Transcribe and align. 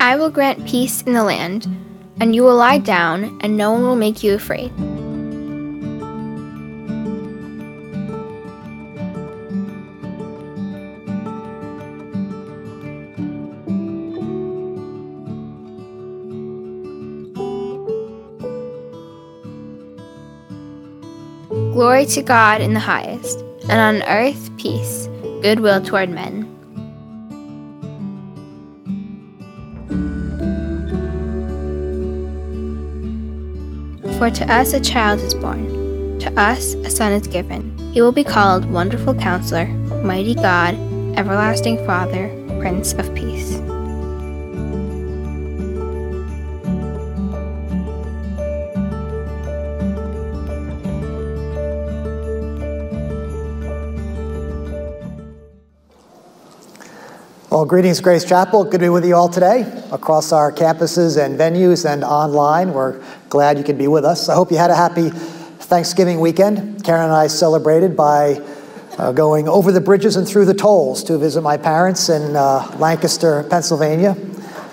I 0.00 0.14
will 0.14 0.30
grant 0.30 0.64
peace 0.64 1.02
in 1.02 1.12
the 1.12 1.24
land, 1.24 1.66
and 2.20 2.32
you 2.34 2.44
will 2.44 2.54
lie 2.54 2.78
down, 2.78 3.36
and 3.42 3.56
no 3.56 3.72
one 3.72 3.82
will 3.82 3.96
make 3.96 4.22
you 4.22 4.34
afraid. 4.34 4.72
Glory 21.72 22.06
to 22.06 22.22
God 22.22 22.60
in 22.60 22.74
the 22.74 22.80
highest, 22.80 23.40
and 23.68 23.80
on 23.80 24.08
earth 24.08 24.56
peace, 24.58 25.08
goodwill 25.42 25.82
toward 25.82 26.08
men. 26.08 26.57
For 34.18 34.30
to 34.30 34.52
us 34.52 34.72
a 34.72 34.80
child 34.80 35.20
is 35.20 35.32
born, 35.32 36.18
to 36.18 36.40
us 36.40 36.74
a 36.74 36.90
son 36.90 37.12
is 37.12 37.28
given. 37.28 37.78
He 37.92 38.02
will 38.02 38.10
be 38.10 38.24
called 38.24 38.68
Wonderful 38.68 39.14
Counselor, 39.14 39.66
Mighty 40.02 40.34
God, 40.34 40.74
Everlasting 41.16 41.76
Father, 41.86 42.28
Prince 42.58 42.94
of 42.94 43.14
Peace. 43.14 43.60
Well, 57.58 57.66
greetings, 57.66 58.00
Grace 58.00 58.24
Chapel. 58.24 58.62
Good 58.62 58.74
to 58.74 58.78
be 58.78 58.88
with 58.88 59.04
you 59.04 59.16
all 59.16 59.28
today 59.28 59.62
across 59.90 60.30
our 60.30 60.52
campuses 60.52 61.20
and 61.20 61.36
venues 61.36 61.84
and 61.84 62.04
online. 62.04 62.72
We're 62.72 63.02
glad 63.30 63.58
you 63.58 63.64
could 63.64 63.76
be 63.76 63.88
with 63.88 64.04
us. 64.04 64.28
I 64.28 64.36
hope 64.36 64.52
you 64.52 64.56
had 64.56 64.70
a 64.70 64.76
happy 64.76 65.10
Thanksgiving 65.10 66.20
weekend. 66.20 66.84
Karen 66.84 67.06
and 67.06 67.12
I 67.12 67.26
celebrated 67.26 67.96
by 67.96 68.40
uh, 68.96 69.10
going 69.10 69.48
over 69.48 69.72
the 69.72 69.80
bridges 69.80 70.14
and 70.14 70.24
through 70.24 70.44
the 70.44 70.54
tolls 70.54 71.02
to 71.02 71.18
visit 71.18 71.40
my 71.40 71.56
parents 71.56 72.08
in 72.08 72.36
uh, 72.36 72.76
Lancaster, 72.78 73.42
Pennsylvania. 73.50 74.12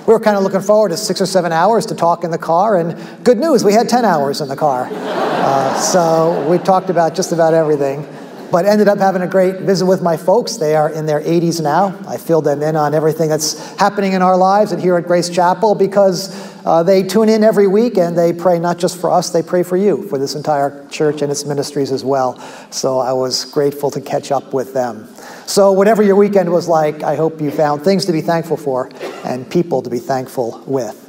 We 0.06 0.14
were 0.14 0.20
kind 0.20 0.38
of 0.38 0.44
looking 0.44 0.62
forward 0.62 0.90
to 0.90 0.98
six 0.98 1.20
or 1.20 1.26
seven 1.26 1.52
hours 1.52 1.88
to 1.88 1.96
talk 1.96 2.24
in 2.24 2.30
the 2.30 2.38
car, 2.38 2.78
and 2.78 3.26
good 3.26 3.40
news, 3.40 3.64
we 3.64 3.74
had 3.74 3.90
10 3.90 4.06
hours 4.06 4.42
in 4.42 4.48
the 4.48 4.56
car. 4.56 4.90
Uh, 4.92 5.80
so 5.80 6.48
we 6.48 6.60
talked 6.60 6.92
about 6.92 7.16
just 7.16 7.32
about 7.32 7.56
everything 7.56 8.08
but 8.52 8.66
ended 8.66 8.88
up 8.88 9.00
having 9.00 9.22
a 9.22 9.28
great 9.28 9.62
visit 9.62 9.86
with 9.86 10.02
my 10.02 10.18
folks. 10.18 10.58
They 10.58 10.76
are 10.76 10.90
in 10.90 11.06
their 11.06 11.22
80s 11.22 11.62
now. 11.62 11.98
I 12.08 12.18
filled 12.18 12.46
them 12.46 12.62
in 12.62 12.76
on 12.76 12.94
everything 12.94 13.30
that's 13.30 13.76
happening 13.78 14.14
in 14.14 14.22
our 14.22 14.38
lives 14.38 14.72
and 14.72 14.82
here 14.82 14.98
at 14.98 15.06
Grace 15.06 15.30
Chapel 15.30 15.76
because 15.76 16.34
uh, 16.66 16.84
they 16.84 17.04
tune 17.04 17.30
in 17.30 17.44
every 17.44 17.68
week 17.68 17.98
and 17.98 18.18
they 18.18 18.34
pray 18.34 18.60
not 18.60 18.78
just 18.78 19.00
for 19.00 19.12
us, 19.12 19.30
they 19.30 19.44
pray 19.44 19.64
for 19.64 19.78
you, 19.78 20.08
for 20.08 20.18
this 20.18 20.36
entire 20.36 20.88
church 20.90 21.22
and 21.22 21.32
its 21.32 21.46
ministries 21.46 21.92
as 21.92 22.04
well. 22.04 22.40
So 22.72 23.00
I 23.00 23.14
was 23.14 23.46
grateful 23.46 23.92
to 23.92 24.02
catch 24.02 24.32
up 24.32 24.54
with 24.54 24.74
them. 24.74 25.08
So, 25.46 25.72
whatever 25.72 26.02
your 26.02 26.16
weekend 26.16 26.52
was 26.52 26.68
like, 26.68 27.04
I 27.04 27.16
hope 27.16 27.40
you 27.40 27.52
found 27.52 27.84
things 27.84 28.06
to 28.06 28.12
be 28.12 28.22
thankful 28.22 28.58
for 28.58 28.90
and 29.24 29.48
people 29.50 29.84
to 29.84 29.92
be 29.92 30.00
thankful 30.00 30.64
with. 30.66 31.02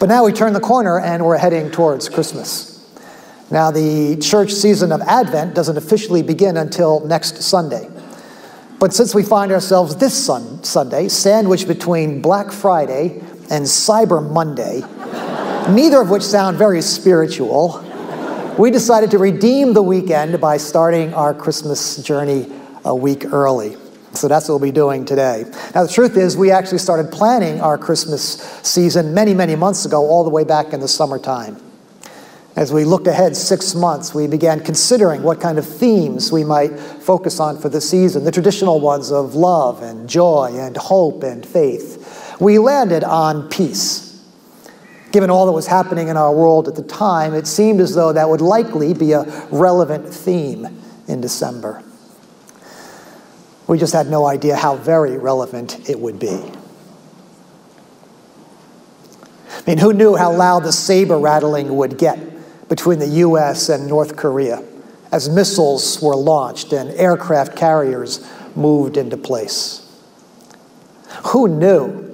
But 0.00 0.08
now 0.08 0.24
we 0.24 0.32
turn 0.32 0.52
the 0.52 0.60
corner 0.60 0.98
and 0.98 1.24
we're 1.24 1.38
heading 1.38 1.70
towards 1.70 2.08
Christmas. 2.08 2.73
Now, 3.50 3.70
the 3.70 4.16
church 4.16 4.52
season 4.52 4.90
of 4.90 5.02
Advent 5.02 5.54
doesn't 5.54 5.76
officially 5.76 6.22
begin 6.22 6.56
until 6.56 7.00
next 7.06 7.42
Sunday. 7.42 7.88
But 8.80 8.92
since 8.92 9.14
we 9.14 9.22
find 9.22 9.52
ourselves 9.52 9.96
this 9.96 10.14
sun, 10.14 10.64
Sunday, 10.64 11.08
sandwiched 11.08 11.68
between 11.68 12.22
Black 12.22 12.50
Friday 12.50 13.20
and 13.50 13.64
Cyber 13.64 14.28
Monday, 14.32 14.80
neither 15.74 16.00
of 16.00 16.10
which 16.10 16.22
sound 16.22 16.56
very 16.56 16.82
spiritual, 16.82 17.82
we 18.58 18.70
decided 18.70 19.10
to 19.10 19.18
redeem 19.18 19.74
the 19.74 19.82
weekend 19.82 20.40
by 20.40 20.56
starting 20.56 21.12
our 21.14 21.34
Christmas 21.34 21.96
journey 21.98 22.50
a 22.84 22.94
week 22.94 23.26
early. 23.32 23.76
So 24.12 24.28
that's 24.28 24.48
what 24.48 24.60
we'll 24.60 24.68
be 24.68 24.72
doing 24.72 25.04
today. 25.04 25.44
Now, 25.74 25.82
the 25.82 25.92
truth 25.92 26.16
is, 26.16 26.36
we 26.36 26.50
actually 26.50 26.78
started 26.78 27.10
planning 27.10 27.60
our 27.60 27.76
Christmas 27.76 28.40
season 28.62 29.12
many, 29.12 29.34
many 29.34 29.56
months 29.56 29.84
ago, 29.84 30.06
all 30.06 30.24
the 30.24 30.30
way 30.30 30.44
back 30.44 30.72
in 30.72 30.80
the 30.80 30.88
summertime. 30.88 31.63
As 32.56 32.72
we 32.72 32.84
looked 32.84 33.08
ahead 33.08 33.36
six 33.36 33.74
months, 33.74 34.14
we 34.14 34.28
began 34.28 34.60
considering 34.60 35.24
what 35.24 35.40
kind 35.40 35.58
of 35.58 35.66
themes 35.66 36.30
we 36.30 36.44
might 36.44 36.78
focus 36.78 37.40
on 37.40 37.58
for 37.58 37.68
the 37.68 37.80
season, 37.80 38.22
the 38.22 38.30
traditional 38.30 38.78
ones 38.80 39.10
of 39.10 39.34
love 39.34 39.82
and 39.82 40.08
joy 40.08 40.52
and 40.54 40.76
hope 40.76 41.24
and 41.24 41.44
faith. 41.44 42.36
We 42.40 42.58
landed 42.58 43.02
on 43.02 43.48
peace. 43.48 44.24
Given 45.10 45.30
all 45.30 45.46
that 45.46 45.52
was 45.52 45.66
happening 45.66 46.08
in 46.08 46.16
our 46.16 46.32
world 46.32 46.68
at 46.68 46.76
the 46.76 46.84
time, 46.84 47.34
it 47.34 47.48
seemed 47.48 47.80
as 47.80 47.94
though 47.94 48.12
that 48.12 48.28
would 48.28 48.40
likely 48.40 48.94
be 48.94 49.12
a 49.12 49.24
relevant 49.50 50.12
theme 50.12 50.80
in 51.08 51.20
December. 51.20 51.82
We 53.66 53.78
just 53.78 53.92
had 53.92 54.08
no 54.08 54.26
idea 54.26 54.54
how 54.54 54.76
very 54.76 55.16
relevant 55.16 55.88
it 55.88 55.98
would 55.98 56.20
be. 56.20 56.52
I 59.50 59.62
mean, 59.66 59.78
who 59.78 59.92
knew 59.92 60.14
how 60.14 60.32
loud 60.32 60.64
the 60.64 60.72
saber 60.72 61.18
rattling 61.18 61.74
would 61.76 61.96
get 61.96 62.33
between 62.68 62.98
the 62.98 63.08
US 63.08 63.68
and 63.68 63.86
North 63.86 64.16
Korea 64.16 64.62
as 65.12 65.28
missiles 65.28 66.02
were 66.02 66.16
launched 66.16 66.72
and 66.72 66.90
aircraft 66.90 67.56
carriers 67.56 68.28
moved 68.56 68.96
into 68.96 69.16
place. 69.16 69.80
Who 71.26 71.48
knew 71.48 72.04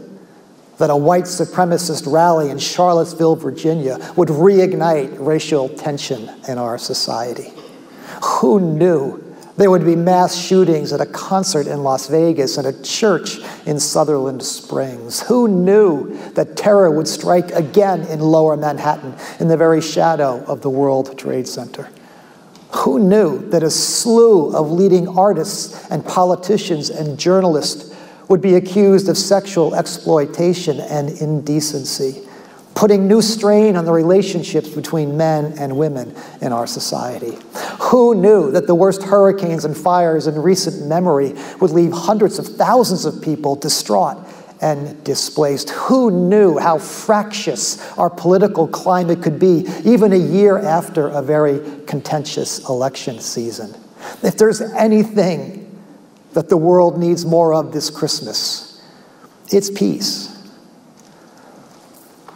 that 0.79 0.91
a 0.91 0.97
white 0.97 1.25
supremacist 1.25 2.11
rally 2.11 2.51
in 2.51 2.59
Charlottesville, 2.59 3.37
Virginia 3.37 3.99
would 4.17 4.29
reignite 4.29 5.15
racial 5.19 5.69
tension 5.69 6.31
in 6.49 6.59
our 6.59 6.79
society? 6.79 7.53
Who 8.23 8.61
knew 8.61 9.30
there 9.61 9.71
would 9.71 9.85
be 9.85 9.95
mass 9.95 10.35
shootings 10.35 10.91
at 10.91 11.03
a 11.03 11.07
concert 11.07 11.67
in 11.67 11.83
Las 11.83 12.09
Vegas 12.09 12.57
and 12.57 12.67
a 12.67 12.83
church 12.83 13.37
in 13.67 13.79
Sutherland 13.79 14.43
Springs. 14.43 15.21
Who 15.21 15.49
knew 15.49 16.17
that 16.31 16.57
terror 16.57 16.91
would 16.91 17.07
strike 17.07 17.51
again 17.51 18.07
in 18.07 18.21
lower 18.21 18.57
Manhattan 18.57 19.15
in 19.39 19.49
the 19.49 19.59
very 19.59 19.83
shadow 19.83 20.43
of 20.47 20.63
the 20.63 20.71
World 20.71 21.19
Trade 21.19 21.47
Center? 21.47 21.91
Who 22.71 23.01
knew 23.01 23.51
that 23.51 23.63
a 23.63 23.69
slew 23.69 24.57
of 24.57 24.71
leading 24.71 25.07
artists 25.09 25.91
and 25.91 26.07
politicians 26.07 26.89
and 26.89 27.19
journalists 27.19 27.95
would 28.31 28.41
be 28.41 28.55
accused 28.55 29.11
of 29.11 29.19
sexual 29.19 29.75
exploitation 29.75 30.81
and 30.81 31.11
indecency? 31.11 32.27
putting 32.81 33.07
new 33.07 33.21
strain 33.21 33.77
on 33.77 33.85
the 33.85 33.93
relationships 33.93 34.71
between 34.71 35.15
men 35.15 35.53
and 35.59 35.77
women 35.77 36.15
in 36.41 36.51
our 36.51 36.67
society. 36.67 37.37
Who 37.91 38.15
knew 38.15 38.53
that 38.53 38.69
the 38.69 38.75
worst 38.75 39.03
hurricanes 39.03 39.65
and 39.65 39.77
fires 39.77 40.29
in 40.29 40.41
recent 40.41 40.87
memory 40.87 41.35
would 41.61 41.73
leave 41.73 41.93
hundreds 41.93 42.39
of 42.39 42.47
thousands 42.47 43.05
of 43.05 43.21
people 43.21 43.57
distraught 43.57 44.17
and 44.61 45.03
displaced? 45.03 45.71
Who 45.71 46.29
knew 46.29 46.57
how 46.57 46.79
fractious 46.79 47.81
our 47.99 48.09
political 48.09 48.69
climate 48.69 49.23
could 49.23 49.41
be 49.41 49.67
even 49.85 50.13
a 50.13 50.17
year 50.17 50.57
after 50.59 51.09
a 51.09 51.21
very 51.21 51.61
contentious 51.87 52.69
election 52.69 53.19
season? 53.19 53.75
If 54.23 54.37
there's 54.37 54.61
anything 54.61 55.67
that 56.35 56.49
the 56.49 56.57
world 56.57 56.97
needs 56.97 57.27
more 57.27 57.53
of 57.53 57.73
this 57.73 57.91
Christmas, 57.91 58.81
it's 59.49 59.69
peace. 59.69 60.29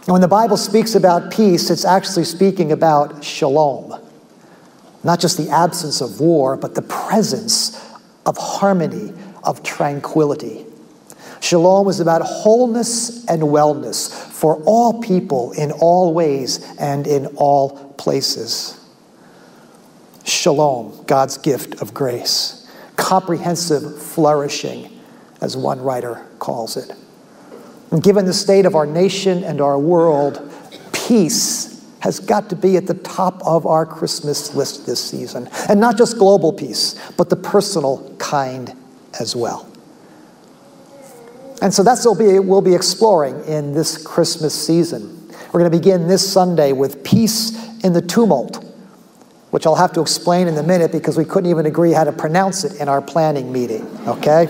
And 0.06 0.08
when 0.08 0.20
the 0.20 0.26
Bible 0.26 0.56
speaks 0.56 0.96
about 0.96 1.30
peace, 1.30 1.70
it's 1.70 1.84
actually 1.84 2.24
speaking 2.24 2.72
about 2.72 3.22
shalom. 3.22 4.03
Not 5.04 5.20
just 5.20 5.36
the 5.36 5.50
absence 5.50 6.00
of 6.00 6.18
war, 6.18 6.56
but 6.56 6.74
the 6.74 6.82
presence 6.82 7.78
of 8.24 8.38
harmony, 8.38 9.12
of 9.44 9.62
tranquility. 9.62 10.64
Shalom 11.40 11.88
is 11.88 12.00
about 12.00 12.22
wholeness 12.22 13.26
and 13.26 13.42
wellness 13.42 14.10
for 14.10 14.62
all 14.64 15.02
people 15.02 15.52
in 15.52 15.72
all 15.72 16.14
ways 16.14 16.64
and 16.78 17.06
in 17.06 17.26
all 17.36 17.92
places. 17.98 18.80
Shalom, 20.24 21.04
God's 21.06 21.36
gift 21.36 21.82
of 21.82 21.92
grace. 21.92 22.66
Comprehensive 22.96 24.02
flourishing, 24.02 24.90
as 25.42 25.54
one 25.54 25.82
writer 25.82 26.24
calls 26.38 26.78
it. 26.78 26.96
And 27.90 28.02
given 28.02 28.24
the 28.24 28.32
state 28.32 28.64
of 28.64 28.74
our 28.74 28.86
nation 28.86 29.44
and 29.44 29.60
our 29.60 29.78
world, 29.78 30.50
peace 30.92 31.73
has 32.04 32.20
got 32.20 32.50
to 32.50 32.54
be 32.54 32.76
at 32.76 32.86
the 32.86 32.92
top 32.92 33.40
of 33.46 33.64
our 33.64 33.86
Christmas 33.86 34.54
list 34.54 34.84
this 34.84 35.02
season. 35.02 35.48
And 35.70 35.80
not 35.80 35.96
just 35.96 36.18
global 36.18 36.52
peace, 36.52 37.00
but 37.16 37.30
the 37.30 37.36
personal 37.36 38.14
kind 38.18 38.74
as 39.18 39.34
well. 39.34 39.66
And 41.62 41.72
so 41.72 41.82
that's 41.82 42.04
what 42.04 42.18
we'll 42.18 42.60
be, 42.60 42.74
exploring 42.74 43.42
in 43.46 43.72
this 43.72 43.96
Christmas 43.96 44.54
season. 44.54 45.30
We're 45.50 45.60
going 45.60 45.72
to 45.72 45.78
begin 45.78 46.06
this 46.06 46.30
Sunday 46.30 46.72
with 46.72 47.02
peace 47.04 47.56
in 47.82 47.94
the 47.94 48.02
tumult, 48.02 48.62
which 49.50 49.66
I'll 49.66 49.74
have 49.74 49.94
to 49.94 50.02
explain 50.02 50.46
in 50.46 50.58
a 50.58 50.62
minute 50.62 50.92
because 50.92 51.16
we 51.16 51.24
couldn't 51.24 51.48
even 51.48 51.64
agree 51.64 51.92
how 51.92 52.04
to 52.04 52.12
pronounce 52.12 52.64
it 52.64 52.82
in 52.82 52.88
our 52.90 53.00
planning 53.00 53.50
meeting, 53.50 53.86
okay? 54.06 54.46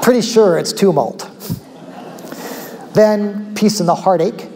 Pretty 0.00 0.22
sure 0.22 0.56
it's 0.56 0.72
tumult. 0.72 1.28
Then 2.94 3.54
peace 3.54 3.78
in 3.80 3.84
the 3.84 3.94
heartache, 3.94 4.48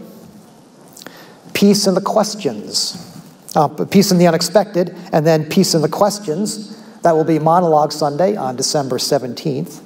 peace 1.66 1.88
in 1.88 1.94
the 1.94 2.00
questions, 2.00 3.20
uh, 3.56 3.66
peace 3.66 4.12
in 4.12 4.18
the 4.18 4.26
unexpected, 4.28 4.94
and 5.10 5.26
then 5.26 5.44
peace 5.44 5.74
in 5.74 5.82
the 5.82 5.88
questions. 5.88 6.80
That 7.02 7.16
will 7.16 7.24
be 7.24 7.40
Monologue 7.40 7.90
Sunday 7.90 8.36
on 8.36 8.54
December 8.54 8.98
17th. 8.98 9.82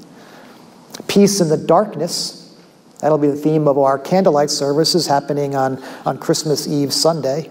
Peace 1.08 1.40
in 1.40 1.48
the 1.48 1.56
darkness. 1.56 2.54
That'll 3.00 3.16
be 3.16 3.28
the 3.28 3.36
theme 3.36 3.66
of 3.66 3.78
our 3.78 3.98
candlelight 3.98 4.50
services 4.50 5.06
happening 5.06 5.54
on, 5.56 5.82
on 6.04 6.18
Christmas 6.18 6.68
Eve 6.68 6.92
Sunday. 6.92 7.48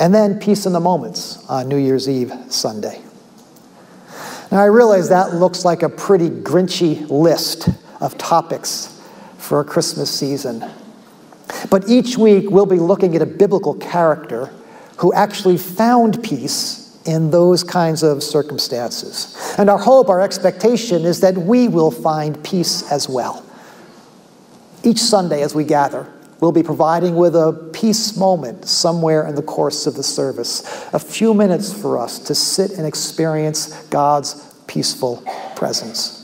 And 0.00 0.12
then 0.12 0.40
peace 0.40 0.66
in 0.66 0.72
the 0.72 0.80
moments 0.80 1.48
on 1.48 1.68
New 1.68 1.76
Year's 1.76 2.08
Eve 2.08 2.32
Sunday. 2.48 3.00
Now, 4.50 4.60
I 4.60 4.66
realize 4.66 5.08
that 5.10 5.36
looks 5.36 5.64
like 5.64 5.84
a 5.84 5.88
pretty 5.88 6.30
grinchy 6.30 7.08
list 7.08 7.68
of 8.00 8.18
topics 8.18 9.00
for 9.36 9.60
a 9.60 9.64
Christmas 9.64 10.10
season. 10.10 10.68
But 11.70 11.88
each 11.88 12.16
week 12.16 12.50
we'll 12.50 12.66
be 12.66 12.78
looking 12.78 13.16
at 13.16 13.22
a 13.22 13.26
biblical 13.26 13.74
character 13.74 14.50
who 14.98 15.12
actually 15.12 15.58
found 15.58 16.22
peace 16.22 17.00
in 17.04 17.30
those 17.30 17.64
kinds 17.64 18.02
of 18.02 18.22
circumstances. 18.22 19.54
And 19.56 19.70
our 19.70 19.78
hope, 19.78 20.08
our 20.08 20.20
expectation 20.20 21.04
is 21.04 21.20
that 21.20 21.36
we 21.36 21.68
will 21.68 21.90
find 21.90 22.42
peace 22.44 22.90
as 22.92 23.08
well. 23.08 23.44
Each 24.82 24.98
Sunday 24.98 25.42
as 25.42 25.54
we 25.54 25.64
gather, 25.64 26.06
we'll 26.40 26.52
be 26.52 26.62
providing 26.62 27.16
with 27.16 27.34
a 27.34 27.70
peace 27.72 28.16
moment 28.16 28.66
somewhere 28.66 29.26
in 29.26 29.34
the 29.34 29.42
course 29.42 29.86
of 29.86 29.94
the 29.94 30.02
service, 30.02 30.62
a 30.92 30.98
few 30.98 31.32
minutes 31.32 31.72
for 31.72 31.98
us 31.98 32.18
to 32.20 32.34
sit 32.34 32.72
and 32.72 32.86
experience 32.86 33.82
God's 33.84 34.54
peaceful 34.66 35.22
presence. 35.56 36.17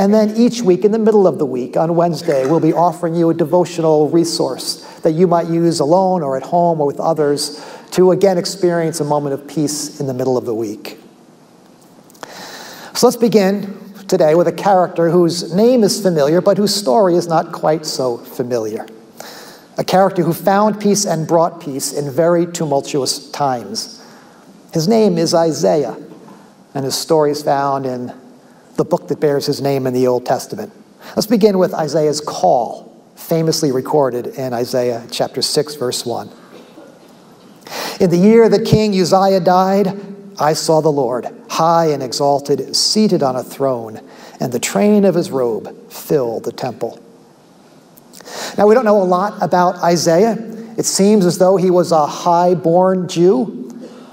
And 0.00 0.14
then 0.14 0.34
each 0.34 0.62
week, 0.62 0.86
in 0.86 0.92
the 0.92 0.98
middle 0.98 1.26
of 1.26 1.36
the 1.36 1.44
week, 1.44 1.76
on 1.76 1.94
Wednesday, 1.94 2.46
we'll 2.46 2.58
be 2.58 2.72
offering 2.72 3.14
you 3.14 3.28
a 3.28 3.34
devotional 3.34 4.08
resource 4.08 4.76
that 5.00 5.10
you 5.10 5.26
might 5.26 5.48
use 5.48 5.78
alone 5.78 6.22
or 6.22 6.38
at 6.38 6.42
home 6.42 6.80
or 6.80 6.86
with 6.86 6.98
others 6.98 7.62
to 7.90 8.10
again 8.10 8.38
experience 8.38 9.00
a 9.00 9.04
moment 9.04 9.34
of 9.34 9.46
peace 9.46 10.00
in 10.00 10.06
the 10.06 10.14
middle 10.14 10.38
of 10.38 10.46
the 10.46 10.54
week. 10.54 10.98
So 12.94 13.08
let's 13.08 13.18
begin 13.18 13.78
today 14.08 14.34
with 14.34 14.48
a 14.48 14.52
character 14.52 15.10
whose 15.10 15.54
name 15.54 15.84
is 15.84 16.00
familiar, 16.00 16.40
but 16.40 16.56
whose 16.56 16.74
story 16.74 17.14
is 17.14 17.26
not 17.26 17.52
quite 17.52 17.84
so 17.84 18.16
familiar. 18.16 18.86
A 19.76 19.84
character 19.84 20.22
who 20.22 20.32
found 20.32 20.80
peace 20.80 21.04
and 21.04 21.28
brought 21.28 21.60
peace 21.60 21.92
in 21.92 22.10
very 22.10 22.46
tumultuous 22.46 23.30
times. 23.32 24.02
His 24.72 24.88
name 24.88 25.18
is 25.18 25.34
Isaiah, 25.34 25.98
and 26.72 26.86
his 26.86 26.94
story 26.94 27.32
is 27.32 27.42
found 27.42 27.84
in 27.84 28.14
the 28.80 28.84
book 28.86 29.08
that 29.08 29.20
bears 29.20 29.44
his 29.44 29.60
name 29.60 29.86
in 29.86 29.92
the 29.92 30.06
Old 30.06 30.24
Testament. 30.24 30.72
Let's 31.14 31.26
begin 31.26 31.58
with 31.58 31.74
Isaiah's 31.74 32.18
call, 32.18 32.98
famously 33.14 33.72
recorded 33.72 34.28
in 34.28 34.54
Isaiah 34.54 35.06
chapter 35.10 35.42
6, 35.42 35.74
verse 35.74 36.06
1. 36.06 36.30
In 38.00 38.08
the 38.08 38.16
year 38.16 38.48
that 38.48 38.64
King 38.64 38.98
Uzziah 38.98 39.40
died, 39.40 40.00
I 40.38 40.54
saw 40.54 40.80
the 40.80 40.90
Lord, 40.90 41.28
high 41.50 41.88
and 41.88 42.02
exalted, 42.02 42.74
seated 42.74 43.22
on 43.22 43.36
a 43.36 43.42
throne, 43.44 44.00
and 44.40 44.50
the 44.50 44.58
train 44.58 45.04
of 45.04 45.14
his 45.14 45.30
robe 45.30 45.92
filled 45.92 46.44
the 46.44 46.52
temple. 46.52 46.98
Now, 48.56 48.66
we 48.66 48.74
don't 48.74 48.86
know 48.86 49.02
a 49.02 49.04
lot 49.04 49.42
about 49.42 49.76
Isaiah. 49.84 50.38
It 50.78 50.86
seems 50.86 51.26
as 51.26 51.36
though 51.36 51.58
he 51.58 51.70
was 51.70 51.92
a 51.92 52.06
high 52.06 52.54
born 52.54 53.08
Jew, 53.08 53.59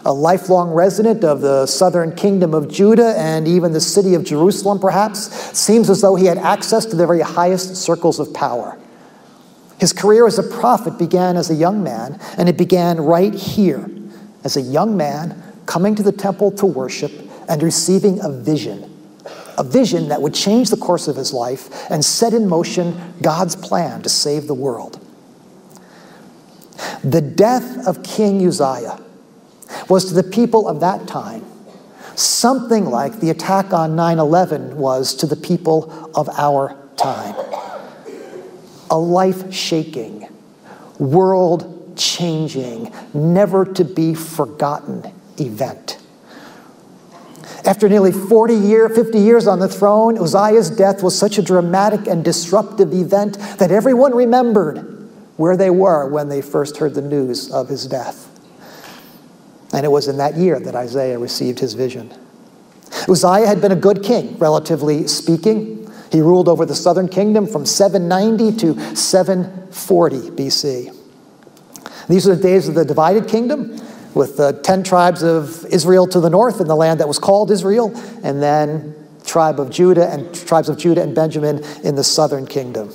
a 0.08 0.14
lifelong 0.14 0.72
resident 0.72 1.26
of 1.26 1.42
the 1.42 1.66
southern 1.66 2.16
kingdom 2.16 2.54
of 2.54 2.70
Judah 2.72 3.14
and 3.18 3.46
even 3.46 3.74
the 3.74 3.82
city 3.82 4.14
of 4.14 4.24
Jerusalem, 4.24 4.80
perhaps. 4.80 5.20
Seems 5.58 5.90
as 5.90 6.00
though 6.00 6.16
he 6.16 6.26
had 6.26 6.38
access 6.38 6.86
to 6.86 6.96
the 6.96 7.06
very 7.06 7.20
highest 7.20 7.76
circles 7.76 8.18
of 8.18 8.34
power. 8.34 8.80
His 9.82 9.92
career 9.92 10.26
as 10.26 10.40
a 10.40 10.44
prophet 10.44 10.98
began 10.98 11.36
as 11.36 11.50
a 11.50 11.56
young 11.56 11.84
man, 11.84 12.22
and 12.38 12.48
it 12.48 12.58
began 12.58 13.02
right 13.02 13.34
here 13.34 13.92
as 14.46 14.56
a 14.56 14.62
young 14.62 14.96
man 14.96 15.44
coming 15.66 15.94
to 15.96 16.04
the 16.04 16.14
temple 16.14 16.52
to 16.52 16.66
worship 16.66 17.12
and 17.50 17.62
receiving 17.62 18.24
a 18.24 18.30
vision. 18.30 18.90
A 19.58 19.64
vision 19.64 20.08
that 20.08 20.22
would 20.22 20.34
change 20.34 20.70
the 20.70 20.78
course 20.78 21.10
of 21.10 21.18
his 21.18 21.34
life 21.34 21.92
and 21.92 22.04
set 22.04 22.34
in 22.34 22.48
motion 22.48 23.14
God's 23.22 23.58
plan 23.58 24.04
to 24.04 24.10
save 24.10 24.48
the 24.48 24.54
world. 24.54 25.06
The 27.04 27.22
death 27.22 27.86
of 27.86 28.04
King 28.04 28.48
Uzziah 28.48 29.02
was 29.90 30.06
to 30.06 30.14
the 30.14 30.24
people 30.24 30.68
of 30.68 30.80
that 30.80 31.08
time 31.08 31.44
something 32.18 32.86
like 32.86 33.20
the 33.20 33.30
attack 33.30 33.74
on 33.74 33.96
9 33.96 34.20
11 34.20 34.78
was 34.78 35.14
to 35.16 35.28
the 35.28 35.36
people 35.36 36.12
of 36.16 36.28
our 36.30 36.76
time. 36.96 37.36
A 38.90 38.98
life 38.98 39.54
shaking, 39.54 40.28
world 40.98 41.96
changing, 41.98 42.92
never 43.14 43.66
to 43.66 43.84
be 43.84 44.16
forgotten 44.16 45.14
event. 45.38 46.00
After 47.66 47.90
nearly 47.90 48.12
40 48.12 48.56
year, 48.56 48.88
50 48.88 49.20
years 49.20 49.46
on 49.46 49.60
the 49.60 49.68
throne, 49.68 50.18
Uzziah's 50.18 50.70
death 50.70 51.04
was 51.04 51.18
such 51.18 51.38
a 51.38 51.42
dramatic 51.42 52.08
and 52.08 52.24
disruptive 52.24 52.94
event 52.94 53.38
that 53.60 53.72
everyone 53.72 54.16
remembered 54.16 54.78
where 55.36 55.58
they 55.58 55.70
were 55.70 56.10
when 56.10 56.30
they 56.30 56.42
first 56.42 56.78
heard 56.78 56.96
the 56.96 57.02
news 57.02 57.52
of 57.52 57.68
his 57.68 57.86
death. 57.86 58.37
And 59.74 59.86
it 59.86 59.90
was 59.90 60.08
in 60.08 60.18
that 60.18 60.36
year 60.36 60.60
that 60.60 60.76
Isaiah 60.76 61.20
received 61.20 61.60
his 61.60 61.74
vision. 61.74 62.14
Uzziah 63.10 63.48
had 63.48 63.62
been 63.62 63.72
a 63.72 63.76
good 63.76 64.04
king, 64.04 64.38
relatively 64.38 65.08
speaking. 65.08 65.92
He 66.12 66.22
ruled 66.22 66.48
over 66.48 66.66
the 66.66 66.76
southern 66.76 67.10
kingdom 67.10 67.48
from 67.48 67.66
790 67.66 68.58
to 68.60 68.96
740 68.96 70.18
BC. 70.32 70.96
These 72.08 72.28
are 72.28 72.36
the 72.36 72.42
days 72.42 72.70
of 72.70 72.76
the 72.76 72.86
divided 72.86 73.28
kingdom 73.28 73.78
with 74.14 74.38
the 74.38 74.54
10 74.64 74.84
tribes 74.84 75.22
of 75.22 75.66
Israel 75.66 76.08
to 76.08 76.20
the 76.20 76.30
north 76.30 76.62
in 76.62 76.68
the 76.68 76.76
land 76.76 77.00
that 77.02 77.08
was 77.08 77.20
called 77.20 77.52
Israel, 77.52 77.92
and 78.24 78.42
then 78.42 78.96
tribe 79.26 79.60
of 79.60 79.70
Judah 79.70 80.10
and 80.10 80.34
tribes 80.34 80.70
of 80.70 80.78
Judah 80.78 81.04
and 81.04 81.14
Benjamin 81.14 81.64
in 81.84 81.96
the 81.96 82.04
southern 82.04 82.48
kingdom. 82.48 82.90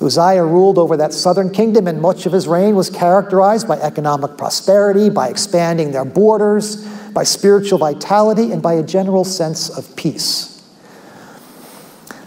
Uzziah 0.00 0.44
ruled 0.44 0.78
over 0.78 0.96
that 0.96 1.12
southern 1.12 1.50
kingdom, 1.50 1.88
and 1.88 2.00
much 2.00 2.26
of 2.26 2.32
his 2.32 2.46
reign 2.46 2.76
was 2.76 2.88
characterized 2.88 3.66
by 3.66 3.78
economic 3.80 4.36
prosperity, 4.36 5.10
by 5.10 5.28
expanding 5.28 5.90
their 5.90 6.04
borders, 6.04 6.86
by 7.12 7.24
spiritual 7.24 7.78
vitality, 7.78 8.52
and 8.52 8.62
by 8.62 8.74
a 8.74 8.82
general 8.82 9.24
sense 9.24 9.68
of 9.68 9.94
peace. 9.96 10.54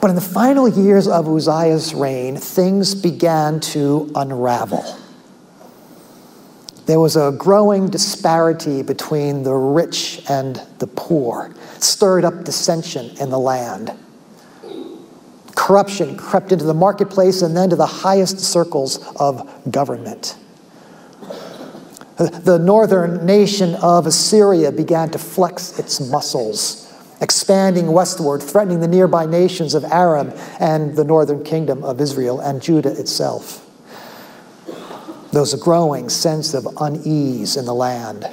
But 0.02 0.10
in 0.10 0.16
the 0.16 0.22
final 0.22 0.68
years 0.68 1.08
of 1.08 1.28
Uzziah's 1.28 1.94
reign, 1.94 2.36
things 2.36 2.96
began 2.96 3.60
to 3.62 4.12
unravel 4.16 4.98
there 6.92 7.00
was 7.00 7.16
a 7.16 7.32
growing 7.32 7.88
disparity 7.90 8.82
between 8.82 9.44
the 9.44 9.54
rich 9.54 10.22
and 10.30 10.62
the 10.80 10.88
poor, 10.88 11.54
stirred 11.80 12.26
up 12.26 12.44
dissension 12.44 13.16
in 13.18 13.30
the 13.30 13.40
land. 13.40 13.94
Corruption 15.62 16.18
crept 16.18 16.52
into 16.52 16.66
the 16.66 16.74
marketplace 16.74 17.44
and 17.44 17.56
then 17.56 17.70
to 17.70 17.76
the 17.76 17.86
highest 17.86 18.40
circles 18.40 18.98
of 19.18 19.48
government. 19.72 20.36
The 22.18 22.58
northern 22.58 23.28
nation 23.28 23.76
of 23.76 24.08
Assyria 24.08 24.72
began 24.72 25.12
to 25.12 25.20
flex 25.20 25.78
its 25.78 26.00
muscles, 26.00 26.92
expanding 27.22 27.92
westward, 27.92 28.42
threatening 28.42 28.80
the 28.80 28.88
nearby 28.88 29.28
nations 29.28 29.76
of 29.76 29.84
Aram 29.84 30.34
and 30.60 30.96
the 30.96 31.04
northern 31.04 31.44
kingdom 31.44 31.84
of 31.84 32.02
Israel 32.02 32.40
and 32.40 32.60
Judah 32.60 33.00
itself. 33.00 33.64
There 35.32 35.42
was 35.42 35.54
a 35.54 35.60
growing 35.60 36.10
sense 36.10 36.56
of 36.56 36.68
unease 36.82 37.56
in 37.56 37.66
the 37.66 37.76
land. 37.76 38.28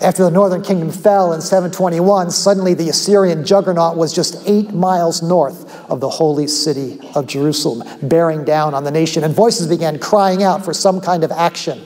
After 0.00 0.22
the 0.22 0.30
northern 0.30 0.62
kingdom 0.62 0.92
fell 0.92 1.32
in 1.32 1.40
721, 1.40 2.30
suddenly 2.30 2.72
the 2.72 2.88
Assyrian 2.88 3.44
juggernaut 3.44 3.96
was 3.96 4.12
just 4.12 4.40
eight 4.46 4.72
miles 4.72 5.22
north 5.22 5.90
of 5.90 5.98
the 5.98 6.08
holy 6.08 6.46
city 6.46 7.00
of 7.16 7.26
Jerusalem, 7.26 7.82
bearing 8.02 8.44
down 8.44 8.74
on 8.74 8.84
the 8.84 8.92
nation, 8.92 9.24
and 9.24 9.34
voices 9.34 9.66
began 9.66 9.98
crying 9.98 10.44
out 10.44 10.64
for 10.64 10.72
some 10.72 11.00
kind 11.00 11.24
of 11.24 11.32
action. 11.32 11.84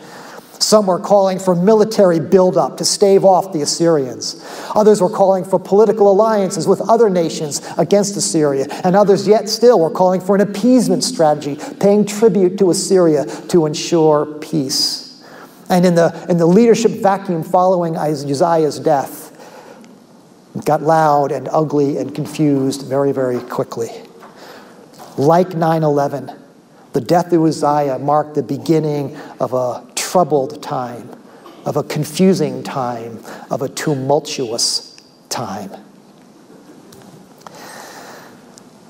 Some 0.58 0.86
were 0.86 1.00
calling 1.00 1.38
for 1.38 1.54
military 1.54 2.20
buildup 2.20 2.76
to 2.76 2.84
stave 2.84 3.24
off 3.24 3.52
the 3.52 3.62
Assyrians. 3.62 4.44
Others 4.74 5.00
were 5.00 5.10
calling 5.10 5.42
for 5.44 5.58
political 5.58 6.10
alliances 6.10 6.68
with 6.68 6.82
other 6.82 7.08
nations 7.08 7.62
against 7.78 8.16
Assyria. 8.16 8.66
And 8.84 8.94
others, 8.94 9.26
yet 9.26 9.48
still, 9.48 9.80
were 9.80 9.90
calling 9.90 10.20
for 10.20 10.36
an 10.36 10.42
appeasement 10.42 11.02
strategy, 11.02 11.58
paying 11.80 12.04
tribute 12.04 12.58
to 12.58 12.70
Assyria 12.70 13.24
to 13.48 13.66
ensure 13.66 14.26
peace. 14.40 15.11
And 15.68 15.86
in 15.86 15.94
the, 15.94 16.26
in 16.28 16.36
the 16.36 16.46
leadership 16.46 16.92
vacuum 16.92 17.42
following 17.42 17.96
Uzziah's 17.96 18.78
death, 18.78 19.30
it 20.54 20.64
got 20.64 20.82
loud 20.82 21.32
and 21.32 21.48
ugly 21.50 21.96
and 21.96 22.14
confused 22.14 22.86
very, 22.86 23.12
very 23.12 23.40
quickly. 23.40 23.90
Like 25.16 25.54
9 25.54 25.82
11, 25.82 26.30
the 26.92 27.00
death 27.00 27.32
of 27.32 27.42
Uzziah 27.42 27.98
marked 27.98 28.34
the 28.34 28.42
beginning 28.42 29.16
of 29.40 29.54
a 29.54 29.86
troubled 29.94 30.62
time, 30.62 31.08
of 31.64 31.76
a 31.76 31.82
confusing 31.82 32.62
time, 32.62 33.22
of 33.50 33.62
a 33.62 33.68
tumultuous 33.68 34.96
time. 35.28 35.70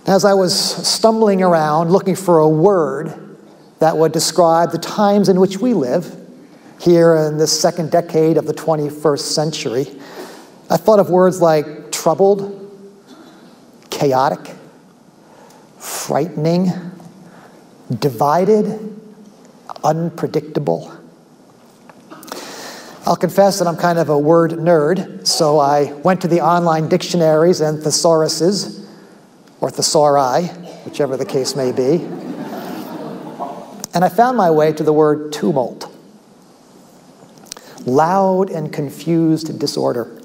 As 0.04 0.24
I 0.24 0.34
was 0.34 0.52
stumbling 0.86 1.42
around 1.42 1.92
looking 1.92 2.16
for 2.16 2.40
a 2.40 2.48
word 2.48 3.36
that 3.78 3.96
would 3.96 4.10
describe 4.10 4.72
the 4.72 4.78
times 4.78 5.28
in 5.28 5.38
which 5.38 5.58
we 5.58 5.74
live, 5.74 6.21
here 6.82 7.14
in 7.14 7.38
this 7.38 7.60
second 7.60 7.92
decade 7.92 8.36
of 8.36 8.44
the 8.44 8.52
21st 8.52 9.20
century, 9.20 9.86
I 10.68 10.76
thought 10.76 10.98
of 10.98 11.10
words 11.10 11.40
like 11.40 11.92
troubled, 11.92 12.58
chaotic, 13.88 14.56
frightening, 15.78 16.72
divided, 18.00 19.00
unpredictable. 19.84 20.92
I'll 23.06 23.14
confess 23.14 23.60
that 23.60 23.68
I'm 23.68 23.76
kind 23.76 24.00
of 24.00 24.08
a 24.08 24.18
word 24.18 24.50
nerd, 24.50 25.24
so 25.24 25.60
I 25.60 25.92
went 25.92 26.20
to 26.22 26.28
the 26.28 26.40
online 26.40 26.88
dictionaries 26.88 27.60
and 27.60 27.78
thesauruses, 27.78 28.84
or 29.60 29.70
thesauri, 29.70 30.48
whichever 30.84 31.16
the 31.16 31.26
case 31.26 31.54
may 31.54 31.70
be, 31.70 32.04
and 33.94 34.04
I 34.04 34.08
found 34.08 34.36
my 34.36 34.50
way 34.50 34.72
to 34.72 34.82
the 34.82 34.92
word 34.92 35.32
tumult 35.32 35.81
loud 37.86 38.50
and 38.50 38.72
confused 38.72 39.58
disorder, 39.58 40.20